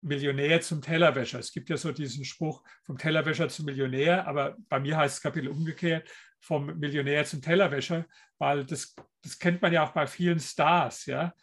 Millionär 0.00 0.60
zum 0.60 0.82
Tellerwäscher. 0.82 1.40
Es 1.40 1.50
gibt 1.50 1.70
ja 1.70 1.76
so 1.76 1.90
diesen 1.90 2.24
Spruch 2.24 2.62
vom 2.84 2.98
Tellerwäscher 2.98 3.48
zum 3.48 3.64
Millionär, 3.64 4.28
aber 4.28 4.56
bei 4.68 4.78
mir 4.78 4.96
heißt 4.96 5.16
das 5.16 5.22
Kapitel 5.22 5.48
umgekehrt, 5.48 6.08
vom 6.38 6.66
Millionär 6.78 7.24
zum 7.24 7.42
Tellerwäscher, 7.42 8.06
weil 8.38 8.64
das, 8.64 8.94
das 9.22 9.40
kennt 9.40 9.60
man 9.62 9.72
ja 9.72 9.82
auch 9.82 9.90
bei 9.90 10.06
vielen 10.06 10.38
Stars, 10.38 11.06
ja. 11.06 11.34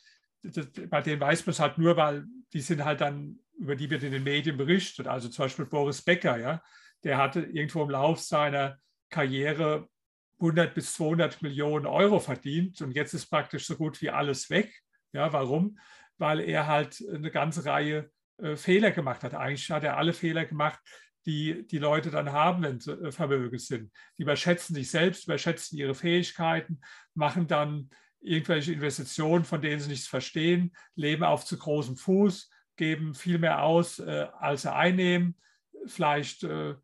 Bei 0.87 1.01
denen 1.01 1.19
weiß 1.19 1.45
man 1.45 1.51
es 1.51 1.59
halt 1.59 1.77
nur, 1.77 1.97
weil 1.97 2.23
die 2.53 2.61
sind 2.61 2.85
halt 2.85 3.01
dann, 3.01 3.39
über 3.59 3.75
die 3.75 3.89
wird 3.89 4.03
in 4.03 4.13
den 4.13 4.23
Medien 4.23 4.55
berichtet. 4.55 5.05
Also 5.05 5.27
zum 5.27 5.43
Beispiel 5.43 5.65
Boris 5.65 6.01
Becker, 6.01 6.37
ja, 6.37 6.63
der 7.03 7.17
hatte 7.17 7.41
irgendwo 7.41 7.83
im 7.83 7.89
Lauf 7.89 8.21
seiner 8.21 8.79
Karriere 9.13 9.87
100 10.39 10.73
bis 10.73 10.93
200 10.93 11.41
Millionen 11.41 11.85
Euro 11.85 12.19
verdient 12.19 12.81
und 12.81 12.91
jetzt 12.91 13.13
ist 13.13 13.27
praktisch 13.27 13.65
so 13.65 13.75
gut 13.75 14.01
wie 14.01 14.09
alles 14.09 14.49
weg. 14.49 14.73
Ja, 15.13 15.31
warum? 15.31 15.79
Weil 16.17 16.39
er 16.41 16.67
halt 16.67 17.03
eine 17.13 17.31
ganze 17.31 17.65
Reihe 17.65 18.09
äh, 18.37 18.55
Fehler 18.55 18.91
gemacht 18.91 19.23
hat. 19.23 19.35
Eigentlich 19.35 19.69
hat 19.69 19.83
er 19.83 19.97
alle 19.97 20.13
Fehler 20.13 20.45
gemacht, 20.45 20.79
die 21.25 21.65
die 21.67 21.77
Leute 21.77 22.09
dann 22.09 22.31
haben, 22.31 22.63
wenn 22.63 22.79
sie 22.79 22.91
äh, 22.91 23.11
vermögend 23.11 23.61
sind. 23.61 23.91
Die 24.17 24.23
überschätzen 24.23 24.75
sich 24.75 24.89
selbst, 24.89 25.25
überschätzen 25.25 25.77
ihre 25.77 25.95
Fähigkeiten, 25.95 26.81
machen 27.13 27.47
dann 27.47 27.89
irgendwelche 28.19 28.73
Investitionen, 28.73 29.45
von 29.45 29.61
denen 29.61 29.79
sie 29.79 29.89
nichts 29.89 30.07
verstehen, 30.07 30.73
leben 30.95 31.23
auf 31.23 31.45
zu 31.45 31.57
großem 31.57 31.97
Fuß, 31.97 32.49
geben 32.75 33.13
viel 33.13 33.37
mehr 33.37 33.61
aus, 33.61 33.99
äh, 33.99 34.27
als 34.39 34.63
sie 34.63 34.73
einnehmen. 34.73 35.37
Vielleicht 35.85 36.43
äh, 36.43 36.75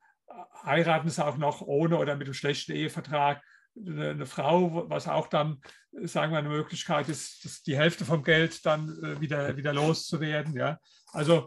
heiraten 0.63 1.09
sie 1.09 1.25
auch 1.25 1.37
noch 1.37 1.61
ohne 1.61 1.97
oder 1.97 2.15
mit 2.15 2.27
einem 2.27 2.33
schlechten 2.33 2.73
Ehevertrag 2.73 3.41
eine, 3.75 4.09
eine 4.09 4.25
Frau, 4.25 4.89
was 4.89 5.07
auch 5.07 5.27
dann, 5.27 5.61
sagen 5.91 6.31
wir, 6.31 6.39
eine 6.39 6.49
Möglichkeit 6.49 7.09
ist, 7.09 7.65
die 7.67 7.77
Hälfte 7.77 8.05
vom 8.05 8.23
Geld 8.23 8.65
dann 8.65 8.89
äh, 9.03 9.21
wieder, 9.21 9.55
wieder 9.57 9.73
loszuwerden. 9.73 10.55
Ja. 10.55 10.79
Also 11.11 11.45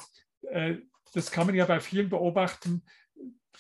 äh, 0.51 0.77
das 1.15 1.31
kann 1.31 1.47
man 1.47 1.55
ja 1.55 1.67
bei 1.67 1.81
vielen 1.81 2.09
beobachten. 2.09 2.85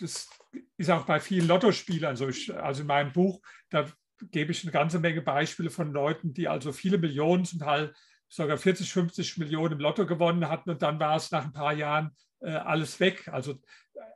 Das 0.00 0.28
ist 0.76 0.90
auch 0.90 1.04
bei 1.04 1.20
vielen 1.20 1.46
Lottospielern 1.46 2.16
so. 2.16 2.28
Ich, 2.28 2.54
also 2.54 2.82
in 2.82 2.86
meinem 2.86 3.12
Buch, 3.12 3.40
da 3.68 3.86
gebe 4.30 4.52
ich 4.52 4.62
eine 4.62 4.72
ganze 4.72 4.98
Menge 4.98 5.20
Beispiele 5.20 5.70
von 5.70 5.92
Leuten, 5.92 6.32
die 6.32 6.48
also 6.48 6.72
viele 6.72 6.98
Millionen, 6.98 7.44
zum 7.44 7.58
Teil 7.58 7.92
sogar 8.28 8.56
40, 8.56 8.90
50 8.90 9.38
Millionen 9.38 9.74
im 9.74 9.80
Lotto 9.80 10.06
gewonnen 10.06 10.48
hatten 10.48 10.70
und 10.70 10.80
dann 10.80 10.98
war 10.98 11.16
es 11.16 11.30
nach 11.30 11.44
ein 11.44 11.52
paar 11.52 11.74
Jahren 11.74 12.16
äh, 12.40 12.50
alles 12.50 12.98
weg. 12.98 13.28
Also 13.28 13.60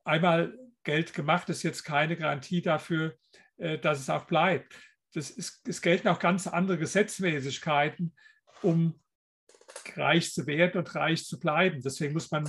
einmal 0.04 0.56
Geld 0.86 1.12
gemacht 1.12 1.48
ist 1.50 1.64
jetzt 1.64 1.82
keine 1.82 2.16
Garantie 2.16 2.62
dafür, 2.62 3.18
äh, 3.58 3.76
dass 3.76 4.00
es 4.00 4.08
auch 4.08 4.24
bleibt. 4.24 4.74
Das 5.12 5.30
ist, 5.30 5.66
es 5.68 5.82
gelten 5.82 6.08
auch 6.08 6.20
ganz 6.20 6.46
andere 6.46 6.78
Gesetzmäßigkeiten, 6.78 8.14
um 8.62 8.98
reich 9.96 10.32
zu 10.32 10.46
werden 10.46 10.78
und 10.78 10.94
reich 10.94 11.26
zu 11.26 11.40
bleiben. 11.40 11.82
Deswegen 11.82 12.14
muss 12.14 12.30
man 12.30 12.48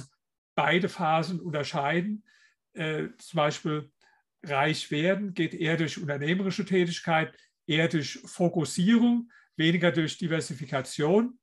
beide 0.55 0.87
Phasen 0.87 1.39
unterscheiden. 1.39 2.23
Äh, 2.73 3.07
zum 3.17 3.37
Beispiel 3.37 3.91
reich 4.43 4.91
werden 4.91 5.33
geht 5.33 5.55
eher 5.55 5.75
durch 5.75 5.97
unternehmerische 5.97 6.65
Tätigkeit, 6.65 7.35
eher 7.65 7.87
durch 7.87 8.19
Fokussierung, 8.25 9.31
weniger 9.55 9.91
durch 9.91 10.17
Diversifikation. 10.17 11.39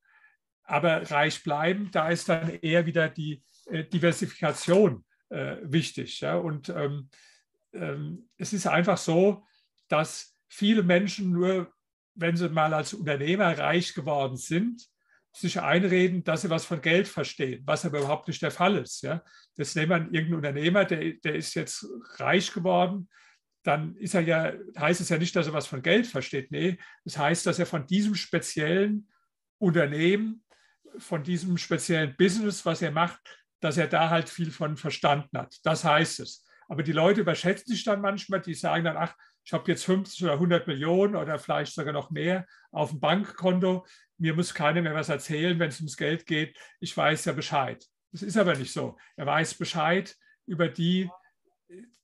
Aber 0.62 1.10
reich 1.10 1.42
bleiben, 1.42 1.90
da 1.90 2.08
ist 2.08 2.28
dann 2.28 2.50
eher 2.50 2.86
wieder 2.86 3.08
die 3.08 3.42
äh, 3.66 3.82
Diversifikation 3.82 5.03
äh, 5.30 5.56
wichtig. 5.62 6.20
Ja? 6.20 6.36
Und 6.36 6.68
ähm, 6.68 7.08
ähm, 7.72 8.28
es 8.36 8.52
ist 8.52 8.66
einfach 8.66 8.98
so, 8.98 9.44
dass 9.88 10.36
viele 10.48 10.82
Menschen 10.82 11.32
nur, 11.32 11.72
wenn 12.14 12.36
sie 12.36 12.48
mal 12.48 12.72
als 12.72 12.94
Unternehmer 12.94 13.58
reich 13.58 13.94
geworden 13.94 14.36
sind, 14.36 14.86
sich 15.36 15.60
einreden, 15.60 16.22
dass 16.22 16.42
sie 16.42 16.50
was 16.50 16.64
von 16.64 16.80
Geld 16.80 17.08
verstehen, 17.08 17.62
was 17.66 17.84
aber 17.84 17.98
überhaupt 17.98 18.28
nicht 18.28 18.40
der 18.40 18.52
Fall 18.52 18.76
ist. 18.76 19.02
Ja. 19.02 19.22
Das 19.56 19.74
nehmen 19.74 19.90
wir 19.90 20.20
irgendeinen 20.20 20.34
Unternehmer, 20.34 20.84
der, 20.84 21.14
der 21.14 21.34
ist 21.34 21.54
jetzt 21.54 21.86
reich 22.18 22.52
geworden, 22.52 23.08
dann 23.64 23.96
ist 23.96 24.14
er 24.14 24.20
ja, 24.20 24.52
heißt 24.78 25.00
es 25.00 25.08
ja 25.08 25.18
nicht, 25.18 25.34
dass 25.34 25.46
er 25.46 25.52
was 25.52 25.66
von 25.66 25.82
Geld 25.82 26.06
versteht. 26.06 26.52
Nee, 26.52 26.78
das 27.04 27.18
heißt, 27.18 27.46
dass 27.46 27.58
er 27.58 27.66
von 27.66 27.86
diesem 27.86 28.14
speziellen 28.14 29.08
Unternehmen, 29.58 30.44
von 30.98 31.24
diesem 31.24 31.56
speziellen 31.56 32.14
Business, 32.16 32.64
was 32.64 32.82
er 32.82 32.92
macht, 32.92 33.20
dass 33.64 33.78
er 33.78 33.86
da 33.86 34.10
halt 34.10 34.28
viel 34.28 34.50
von 34.50 34.76
verstanden 34.76 35.38
hat. 35.38 35.56
Das 35.64 35.84
heißt 35.84 36.20
es. 36.20 36.44
Aber 36.68 36.82
die 36.82 36.92
Leute 36.92 37.22
überschätzen 37.22 37.72
sich 37.72 37.82
dann 37.82 38.02
manchmal, 38.02 38.42
die 38.42 38.52
sagen 38.52 38.84
dann, 38.84 38.98
ach, 38.98 39.16
ich 39.42 39.54
habe 39.54 39.70
jetzt 39.70 39.86
50 39.86 40.22
oder 40.22 40.34
100 40.34 40.66
Millionen 40.66 41.16
oder 41.16 41.38
vielleicht 41.38 41.72
sogar 41.72 41.94
noch 41.94 42.10
mehr 42.10 42.46
auf 42.72 42.90
dem 42.90 43.00
Bankkonto. 43.00 43.86
Mir 44.18 44.34
muss 44.34 44.52
keiner 44.52 44.82
mehr 44.82 44.94
was 44.94 45.08
erzählen, 45.08 45.58
wenn 45.58 45.70
es 45.70 45.80
ums 45.80 45.96
Geld 45.96 46.26
geht. 46.26 46.58
Ich 46.78 46.94
weiß 46.94 47.24
ja 47.24 47.32
Bescheid. 47.32 47.82
Das 48.12 48.20
ist 48.20 48.36
aber 48.36 48.54
nicht 48.54 48.70
so. 48.70 48.98
Er 49.16 49.24
weiß 49.24 49.54
Bescheid 49.54 50.14
über 50.44 50.68
die, 50.68 51.08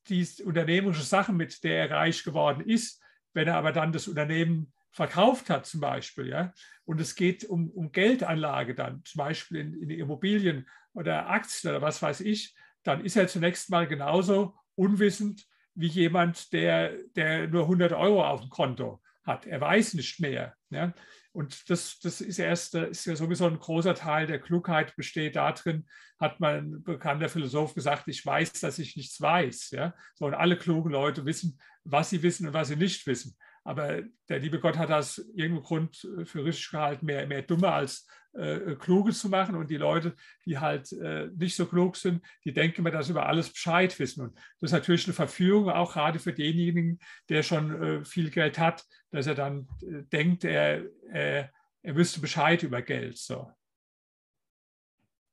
die 0.08 0.26
unternehmerische 0.42 1.02
Sachen, 1.02 1.36
mit 1.36 1.62
der 1.62 1.88
er 1.88 1.90
reich 1.90 2.24
geworden 2.24 2.62
ist. 2.62 3.02
Wenn 3.34 3.48
er 3.48 3.56
aber 3.56 3.72
dann 3.72 3.92
das 3.92 4.08
Unternehmen 4.08 4.72
verkauft 4.92 5.50
hat 5.50 5.66
zum 5.66 5.80
Beispiel, 5.80 6.28
ja, 6.28 6.52
und 6.84 7.00
es 7.00 7.14
geht 7.14 7.44
um, 7.44 7.70
um 7.70 7.92
Geldanlage 7.92 8.74
dann, 8.74 9.04
zum 9.04 9.18
Beispiel 9.18 9.58
in, 9.58 9.74
in 9.74 9.90
Immobilien 9.90 10.66
oder 10.94 11.28
Aktien 11.28 11.70
oder 11.70 11.82
was 11.82 12.02
weiß 12.02 12.20
ich, 12.20 12.54
dann 12.82 13.04
ist 13.04 13.16
er 13.16 13.28
zunächst 13.28 13.70
mal 13.70 13.86
genauso 13.86 14.54
unwissend 14.74 15.46
wie 15.74 15.88
jemand, 15.88 16.52
der, 16.52 16.96
der 17.14 17.48
nur 17.48 17.62
100 17.62 17.92
Euro 17.92 18.24
auf 18.24 18.40
dem 18.40 18.50
Konto 18.50 19.00
hat. 19.24 19.46
Er 19.46 19.60
weiß 19.60 19.94
nicht 19.94 20.20
mehr. 20.20 20.54
Ja? 20.70 20.92
Und 21.32 21.70
das, 21.70 22.00
das 22.00 22.20
ist 22.20 22.38
erst 22.38 22.74
ist 22.74 23.06
ja 23.06 23.14
sowieso 23.14 23.46
ein 23.46 23.58
großer 23.58 23.94
Teil 23.94 24.26
der 24.26 24.40
Klugheit 24.40 24.96
besteht 24.96 25.36
darin, 25.36 25.86
hat 26.18 26.40
mein 26.40 26.82
bekannter 26.82 27.28
Philosoph 27.28 27.74
gesagt, 27.74 28.08
ich 28.08 28.24
weiß, 28.24 28.52
dass 28.54 28.78
ich 28.78 28.96
nichts 28.96 29.20
weiß. 29.20 29.70
Ja? 29.70 29.94
So, 30.14 30.26
und 30.26 30.34
alle 30.34 30.56
klugen 30.56 30.90
Leute 30.90 31.24
wissen, 31.24 31.60
was 31.84 32.10
sie 32.10 32.22
wissen 32.22 32.48
und 32.48 32.54
was 32.54 32.68
sie 32.68 32.76
nicht 32.76 33.06
wissen. 33.06 33.36
Aber 33.64 34.02
der 34.28 34.38
liebe 34.38 34.58
Gott 34.58 34.78
hat 34.78 34.90
das 34.90 35.18
irgendeinen 35.18 35.62
Grund 35.62 36.08
für 36.24 36.44
richtig 36.44 36.70
gehalten, 36.70 37.06
mehr, 37.06 37.26
mehr 37.26 37.42
dumme 37.42 37.70
als 37.70 38.06
äh, 38.32 38.74
Kluge 38.76 39.12
zu 39.12 39.28
machen. 39.28 39.54
Und 39.54 39.70
die 39.70 39.76
Leute, 39.76 40.16
die 40.46 40.58
halt 40.58 40.90
äh, 40.92 41.28
nicht 41.36 41.56
so 41.56 41.66
klug 41.66 41.96
sind, 41.96 42.24
die 42.44 42.52
denken 42.52 42.80
immer, 42.80 42.90
dass 42.90 43.06
sie 43.06 43.12
über 43.12 43.26
alles 43.26 43.50
Bescheid 43.50 43.96
wissen. 43.98 44.22
Und 44.22 44.36
das 44.60 44.70
ist 44.70 44.72
natürlich 44.72 45.06
eine 45.06 45.14
Verführung, 45.14 45.68
auch 45.68 45.92
gerade 45.92 46.18
für 46.18 46.32
denjenigen, 46.32 46.98
der 47.28 47.42
schon 47.42 47.82
äh, 47.82 48.04
viel 48.04 48.30
Geld 48.30 48.58
hat, 48.58 48.84
dass 49.10 49.26
er 49.26 49.34
dann 49.34 49.68
äh, 49.82 50.02
denkt, 50.04 50.44
er, 50.44 50.84
er 51.10 51.50
er 51.82 51.96
wüsste 51.96 52.20
Bescheid 52.20 52.62
über 52.62 52.82
Geld. 52.82 53.18
So. 53.18 53.50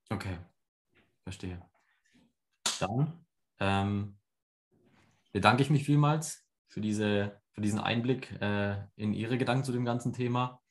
Okay, 0.09 0.37
verstehe. 1.23 1.61
Dann 2.79 3.25
ähm, 3.59 4.17
bedanke 5.31 5.63
ich 5.63 5.69
mich 5.69 5.83
vielmals 5.83 6.45
für, 6.67 6.79
diese, 6.79 7.41
für 7.57 7.61
diesen 7.61 7.79
Einblick 7.79 8.39
äh, 8.39 8.77
in 8.97 9.13
Ihre 9.13 9.39
Gedanken 9.39 9.63
zu 9.63 9.71
dem 9.71 9.83
ganzen 9.83 10.13
Thema. 10.13 10.61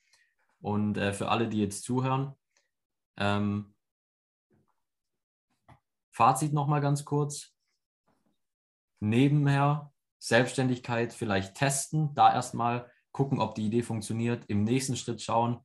Und 0.61 0.97
äh, 0.97 1.13
für 1.13 1.29
alle, 1.29 1.49
die 1.49 1.59
jetzt 1.59 1.83
zuhören, 1.83 2.33
ähm, 3.17 3.75
Fazit 6.13 6.53
nochmal 6.53 6.81
ganz 6.81 7.05
kurz. 7.05 7.57
Nebenher 9.01 9.93
Selbstständigkeit 10.21 11.13
vielleicht 11.13 11.57
testen, 11.57 12.15
da 12.15 12.33
erstmal 12.33 12.89
gucken, 13.11 13.41
ob 13.41 13.57
die 13.57 13.67
Idee 13.67 13.83
funktioniert, 13.83 14.45
im 14.47 14.63
nächsten 14.63 14.97
Schritt 14.97 15.21
schauen, 15.21 15.59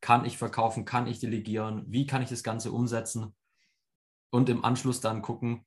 kann 0.00 0.24
ich 0.24 0.38
verkaufen, 0.38 0.84
kann 0.84 1.08
ich 1.08 1.18
delegieren, 1.18 1.84
wie 1.88 2.06
kann 2.06 2.22
ich 2.22 2.28
das 2.28 2.44
Ganze 2.44 2.70
umsetzen 2.70 3.34
und 4.30 4.48
im 4.48 4.64
Anschluss 4.64 5.00
dann 5.00 5.22
gucken 5.22 5.66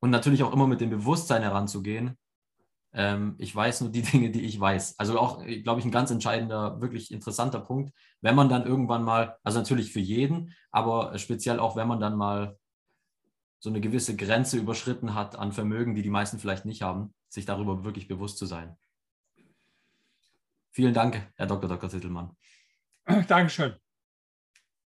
und 0.00 0.08
natürlich 0.08 0.42
auch 0.42 0.54
immer 0.54 0.66
mit 0.66 0.80
dem 0.80 0.88
Bewusstsein 0.88 1.42
heranzugehen. 1.42 2.16
Ähm, 2.92 3.36
ich 3.38 3.54
weiß 3.54 3.80
nur 3.82 3.90
die 3.90 4.02
Dinge, 4.12 4.30
die 4.30 4.42
ich 4.42 4.58
weiß. 4.58 4.98
Also 4.98 5.18
auch, 5.18 5.44
glaube 5.44 5.80
ich, 5.80 5.86
ein 5.86 5.90
ganz 5.90 6.10
entscheidender, 6.10 6.80
wirklich 6.80 7.10
interessanter 7.10 7.60
Punkt, 7.60 7.92
wenn 8.20 8.34
man 8.34 8.48
dann 8.48 8.66
irgendwann 8.66 9.02
mal, 9.02 9.36
also 9.42 9.58
natürlich 9.58 9.92
für 9.92 10.00
jeden, 10.00 10.54
aber 10.70 11.16
speziell 11.18 11.58
auch, 11.58 11.76
wenn 11.76 11.88
man 11.88 12.00
dann 12.00 12.16
mal 12.16 12.58
so 13.58 13.70
eine 13.70 13.80
gewisse 13.80 14.16
Grenze 14.16 14.58
überschritten 14.58 15.14
hat 15.14 15.36
an 15.36 15.52
Vermögen, 15.52 15.94
die 15.94 16.02
die 16.02 16.10
meisten 16.10 16.38
vielleicht 16.38 16.64
nicht 16.64 16.82
haben, 16.82 17.14
sich 17.28 17.44
darüber 17.44 17.84
wirklich 17.84 18.08
bewusst 18.08 18.38
zu 18.38 18.46
sein. 18.46 18.76
Vielen 20.72 20.94
Dank, 20.94 21.30
Herr 21.36 21.46
Dr. 21.46 21.68
Dr. 21.68 21.88
Zittelmann. 21.88 22.36
Dankeschön. 23.28 23.81